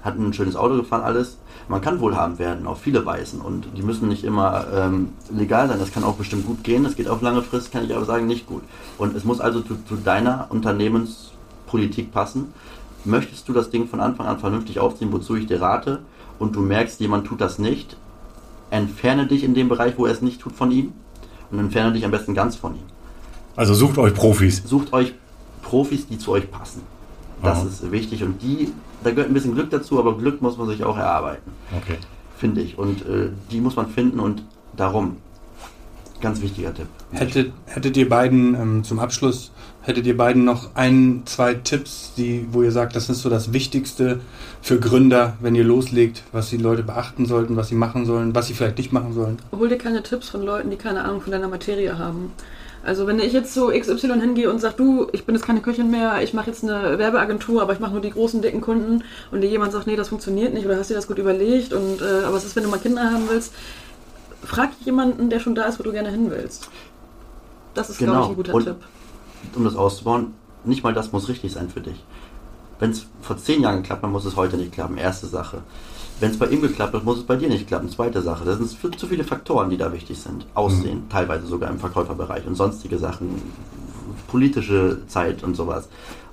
hat 0.02 0.18
ein 0.18 0.32
schönes 0.34 0.54
Auto 0.54 0.76
gefahren, 0.76 1.02
alles. 1.02 1.38
Man 1.68 1.80
kann 1.80 1.98
wohlhabend 1.98 2.38
werden, 2.38 2.66
auf 2.66 2.80
viele 2.80 3.04
Weisen. 3.06 3.40
Und 3.40 3.66
die 3.76 3.82
müssen 3.82 4.08
nicht 4.08 4.22
immer 4.22 4.66
ähm, 4.72 5.08
legal 5.34 5.66
sein. 5.66 5.80
Das 5.80 5.90
kann 5.92 6.04
auch 6.04 6.14
bestimmt 6.14 6.46
gut 6.46 6.62
gehen. 6.62 6.84
Das 6.84 6.94
geht 6.94 7.08
auf 7.08 7.22
lange 7.22 7.42
Frist, 7.42 7.72
kann 7.72 7.84
ich 7.84 7.96
aber 7.96 8.04
sagen, 8.04 8.26
nicht 8.26 8.46
gut. 8.46 8.62
Und 8.98 9.16
es 9.16 9.24
muss 9.24 9.40
also 9.40 9.62
zu, 9.62 9.74
zu 9.88 9.96
deiner 9.96 10.46
Unternehmenspolitik 10.50 12.12
passen. 12.12 12.52
Möchtest 13.04 13.48
du 13.48 13.52
das 13.52 13.70
Ding 13.70 13.88
von 13.88 14.00
Anfang 14.00 14.26
an 14.26 14.38
vernünftig 14.38 14.78
aufziehen, 14.78 15.12
wozu 15.12 15.36
ich 15.36 15.46
dir 15.46 15.60
rate, 15.60 16.00
und 16.38 16.54
du 16.54 16.60
merkst, 16.60 17.00
jemand 17.00 17.26
tut 17.26 17.40
das 17.40 17.58
nicht, 17.58 17.96
entferne 18.70 19.26
dich 19.26 19.42
in 19.42 19.54
dem 19.54 19.68
Bereich, 19.68 19.94
wo 19.96 20.04
er 20.04 20.12
es 20.12 20.20
nicht 20.22 20.40
tut 20.40 20.52
von 20.52 20.70
ihm 20.70 20.92
und 21.50 21.58
entferne 21.58 21.92
dich 21.92 22.04
am 22.04 22.10
besten 22.10 22.34
ganz 22.34 22.56
von 22.56 22.74
ihm 22.74 22.82
Also 23.56 23.74
sucht 23.74 23.98
euch 23.98 24.14
Profis. 24.14 24.62
sucht 24.66 24.92
euch 24.92 25.14
Profis, 25.62 26.06
die 26.06 26.18
zu 26.18 26.32
euch 26.32 26.50
passen. 26.50 26.82
Das 27.42 27.58
Aha. 27.58 27.66
ist 27.66 27.90
wichtig 27.90 28.22
und 28.22 28.40
die, 28.42 28.72
da 29.04 29.10
gehört 29.10 29.28
ein 29.30 29.34
bisschen 29.34 29.54
Glück 29.54 29.70
dazu, 29.70 29.98
aber 29.98 30.16
Glück 30.16 30.40
muss 30.40 30.56
man 30.56 30.68
sich 30.68 30.84
auch 30.84 30.96
erarbeiten, 30.96 31.50
Okay. 31.76 31.98
finde 32.38 32.60
ich. 32.62 32.78
Und 32.78 33.02
äh, 33.06 33.30
die 33.50 33.60
muss 33.60 33.76
man 33.76 33.88
finden 33.88 34.20
und 34.20 34.42
darum, 34.76 35.16
ganz 36.20 36.42
wichtiger 36.42 36.74
Tipp. 36.74 36.86
Hättet, 37.12 37.52
hättet 37.66 37.96
ihr 37.96 38.08
beiden 38.08 38.54
ähm, 38.54 38.84
zum 38.84 38.98
Abschluss, 38.98 39.52
hättet 39.82 40.06
ihr 40.06 40.16
beiden 40.16 40.44
noch 40.44 40.74
ein, 40.74 41.22
zwei 41.24 41.54
Tipps, 41.54 42.12
die, 42.16 42.46
wo 42.50 42.62
ihr 42.62 42.72
sagt, 42.72 42.96
das 42.96 43.08
ist 43.08 43.22
so 43.22 43.30
das 43.30 43.52
Wichtigste 43.52 44.20
für 44.62 44.80
Gründer, 44.80 45.34
wenn 45.40 45.54
ihr 45.54 45.64
loslegt, 45.64 46.22
was 46.32 46.50
die 46.50 46.56
Leute 46.56 46.82
beachten 46.82 47.26
sollten, 47.26 47.56
was 47.56 47.68
sie 47.68 47.74
machen 47.74 48.04
sollen, 48.04 48.34
was 48.34 48.48
sie 48.48 48.54
vielleicht 48.54 48.78
nicht 48.78 48.92
machen 48.92 49.12
sollen? 49.12 49.38
Hol 49.52 49.68
dir 49.68 49.78
keine 49.78 50.02
Tipps 50.02 50.28
von 50.28 50.42
Leuten, 50.42 50.70
die 50.70 50.76
keine 50.76 51.04
Ahnung 51.04 51.20
von 51.20 51.32
deiner 51.32 51.48
Materie 51.48 51.98
haben. 51.98 52.32
Also 52.86 53.08
wenn 53.08 53.18
ich 53.18 53.32
jetzt 53.32 53.52
zu 53.52 53.68
XY 53.68 54.20
hingehe 54.20 54.48
und 54.48 54.60
sage, 54.60 54.74
du, 54.76 55.08
ich 55.10 55.24
bin 55.24 55.34
jetzt 55.34 55.44
keine 55.44 55.60
Köchin 55.60 55.90
mehr, 55.90 56.22
ich 56.22 56.34
mache 56.34 56.50
jetzt 56.50 56.62
eine 56.62 56.98
Werbeagentur, 56.98 57.60
aber 57.60 57.72
ich 57.72 57.80
mache 57.80 57.92
nur 57.92 58.00
die 58.00 58.12
großen, 58.12 58.42
dicken 58.42 58.60
Kunden 58.60 59.02
und 59.32 59.40
dir 59.40 59.50
jemand 59.50 59.72
sagt, 59.72 59.88
nee, 59.88 59.96
das 59.96 60.08
funktioniert 60.08 60.54
nicht 60.54 60.66
oder 60.66 60.76
hast 60.76 60.88
dir 60.88 60.94
das 60.94 61.08
gut 61.08 61.18
überlegt 61.18 61.72
und 61.72 62.00
äh, 62.00 62.24
aber 62.24 62.36
was 62.36 62.44
ist, 62.44 62.54
wenn 62.54 62.62
du 62.62 62.68
mal 62.68 62.78
Kinder 62.78 63.10
haben 63.10 63.28
willst? 63.28 63.52
Frag 64.46 64.70
jemanden, 64.84 65.28
der 65.30 65.40
schon 65.40 65.54
da 65.54 65.64
ist, 65.64 65.78
wo 65.78 65.82
du 65.82 65.92
gerne 65.92 66.10
hin 66.10 66.30
willst. 66.30 66.68
Das 67.74 67.90
ist, 67.90 67.98
glaube 67.98 68.12
Genau. 68.12 68.24
ich, 68.24 68.30
ein 68.30 68.36
guter 68.36 68.54
Und- 68.54 68.64
Tipp. 68.64 68.76
Um 69.54 69.64
das 69.64 69.76
auszubauen, 69.76 70.32
nicht 70.64 70.82
mal 70.82 70.94
das 70.94 71.12
muss 71.12 71.28
richtig 71.28 71.52
sein 71.52 71.68
für 71.68 71.80
dich. 71.80 72.02
Wenn 72.78 72.90
es 72.90 73.06
vor 73.22 73.36
zehn 73.38 73.62
Jahren 73.62 73.82
geklappt 73.82 74.02
hat, 74.02 74.10
muss 74.10 74.24
es 74.24 74.36
heute 74.36 74.56
nicht 74.56 74.72
klappen. 74.72 74.98
Erste 74.98 75.26
Sache. 75.26 75.58
Wenn 76.20 76.30
es 76.30 76.38
bei 76.38 76.46
ihm 76.46 76.62
geklappt 76.62 76.94
hat, 76.94 77.04
muss 77.04 77.18
es 77.18 77.24
bei 77.24 77.36
dir 77.36 77.48
nicht 77.48 77.66
klappen. 77.68 77.88
Zweite 77.90 78.22
Sache. 78.22 78.44
Das 78.44 78.58
sind 78.58 78.98
zu 78.98 79.06
viele 79.06 79.24
Faktoren, 79.24 79.68
die 79.70 79.76
da 79.76 79.92
wichtig 79.92 80.18
sind. 80.18 80.46
Aussehen, 80.54 81.04
teilweise 81.10 81.46
sogar 81.46 81.70
im 81.70 81.78
Verkäuferbereich 81.78 82.46
und 82.46 82.54
sonstige 82.54 82.98
Sachen, 82.98 83.40
politische 84.28 85.06
Zeit 85.06 85.42
und 85.42 85.54
sowas. 85.54 85.88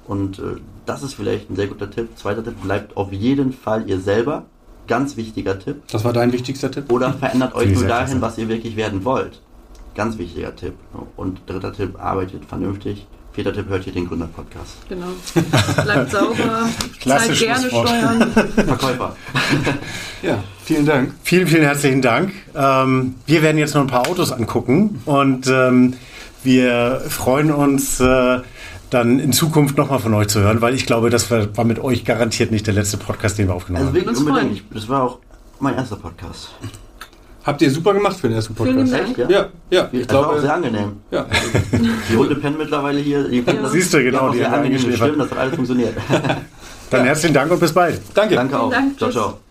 Und 0.07 0.39
äh, 0.39 0.55
das 0.85 1.03
ist 1.03 1.13
vielleicht 1.13 1.49
ein 1.49 1.55
sehr 1.55 1.67
guter 1.67 1.89
Tipp. 1.89 2.09
Zweiter 2.17 2.43
Tipp, 2.43 2.61
bleibt 2.61 2.97
auf 2.97 3.11
jeden 3.13 3.53
Fall 3.53 3.87
ihr 3.89 3.99
selber. 3.99 4.43
Ganz 4.87 5.15
wichtiger 5.17 5.59
Tipp. 5.59 5.83
Das 5.91 6.03
war 6.03 6.13
dein 6.13 6.33
wichtigster 6.33 6.69
Tipp? 6.69 6.91
Oder 6.91 7.13
verändert 7.13 7.55
euch 7.55 7.73
nur 7.73 7.85
dahin, 7.87 8.21
was 8.21 8.37
ihr 8.37 8.49
wirklich 8.49 8.75
werden 8.75 9.05
wollt. 9.05 9.41
Ganz 9.95 10.17
wichtiger 10.17 10.55
Tipp. 10.55 10.73
Und 11.15 11.41
dritter 11.45 11.71
Tipp, 11.71 11.95
arbeitet 11.99 12.45
vernünftig. 12.45 13.07
Vierter 13.33 13.53
Tipp, 13.53 13.67
hört 13.67 13.83
hier 13.83 13.93
den 13.93 14.07
Gründer-Podcast. 14.07 14.77
Genau. 14.89 15.07
Bleibt 15.83 16.11
sauber, 16.11 16.69
zahlt 17.03 17.39
gerne. 17.39 17.67
Steuern. 17.67 18.31
Verkäufer. 18.55 19.15
Ja, 20.21 20.41
vielen 20.63 20.85
Dank. 20.85 21.13
Vielen, 21.21 21.47
vielen 21.47 21.63
herzlichen 21.63 22.01
Dank. 22.01 22.31
Ähm, 22.55 23.15
wir 23.25 23.41
werden 23.41 23.57
jetzt 23.57 23.75
noch 23.75 23.81
ein 23.81 23.87
paar 23.87 24.07
Autos 24.07 24.31
angucken 24.31 25.01
und 25.03 25.47
ähm, 25.47 25.95
wir 26.43 27.01
freuen 27.09 27.51
uns 27.51 27.99
äh, 27.99 28.39
dann 28.93 29.19
in 29.19 29.33
Zukunft 29.33 29.77
nochmal 29.77 29.99
von 29.99 30.13
euch 30.13 30.27
zu 30.27 30.39
hören, 30.41 30.61
weil 30.61 30.73
ich 30.73 30.85
glaube, 30.85 31.09
das 31.09 31.29
war, 31.31 31.55
war 31.57 31.65
mit 31.65 31.79
euch 31.79 32.05
garantiert 32.05 32.51
nicht 32.51 32.67
der 32.67 32.73
letzte 32.73 32.97
Podcast, 32.97 33.37
den 33.37 33.47
wir 33.47 33.55
aufgenommen 33.55 33.87
Also 33.87 33.89
haben. 33.99 34.05
wirklich 34.05 34.17
Uns 34.19 34.27
freuen. 34.29 34.45
unbedingt. 34.47 34.75
Das 34.75 34.89
war 34.89 35.03
auch 35.03 35.19
mein 35.59 35.75
erster 35.75 35.95
Podcast. 35.97 36.49
Habt 37.45 37.61
ihr 37.61 37.69
super 37.71 37.93
gemacht 37.93 38.17
für 38.17 38.27
den 38.29 38.37
ersten 38.37 38.55
Vielen 38.55 38.75
Podcast. 38.85 38.93
Dank. 38.93 39.17
Echt, 39.19 39.29
Ja, 39.29 39.49
ja, 39.69 39.89
ich 39.91 40.07
das 40.07 40.15
war 40.15 40.27
auch 40.27 40.31
sehr 40.33 40.41
glaube, 40.43 40.53
angenehm. 40.53 40.91
ja. 41.11 41.25
Die 42.09 42.15
Hunde 42.15 42.35
pennen 42.35 42.57
mittlerweile 42.57 42.99
hier. 42.99 43.27
Die 43.27 43.39
Ja. 43.45 43.69
Siehst 43.69 43.93
du, 43.93 44.01
genau, 44.03 44.29
die 44.29 44.45
haben 44.45 44.53
angenehme 44.53 44.75
eingeschläfert. 44.77 44.97
Stimmen, 45.09 45.19
das 45.19 45.31
hat 45.31 45.37
alles 45.37 45.55
funktioniert. 45.55 45.93
Dann 46.89 47.03
herzlichen 47.05 47.33
Dank 47.33 47.51
und 47.51 47.59
bis 47.59 47.73
bald. 47.73 47.99
danke. 48.13 48.35
Danke 48.35 48.57
auch. 48.59 48.71
Dank, 48.71 48.97
ciao, 48.97 49.09
tschüss. 49.09 49.21
ciao. 49.21 49.42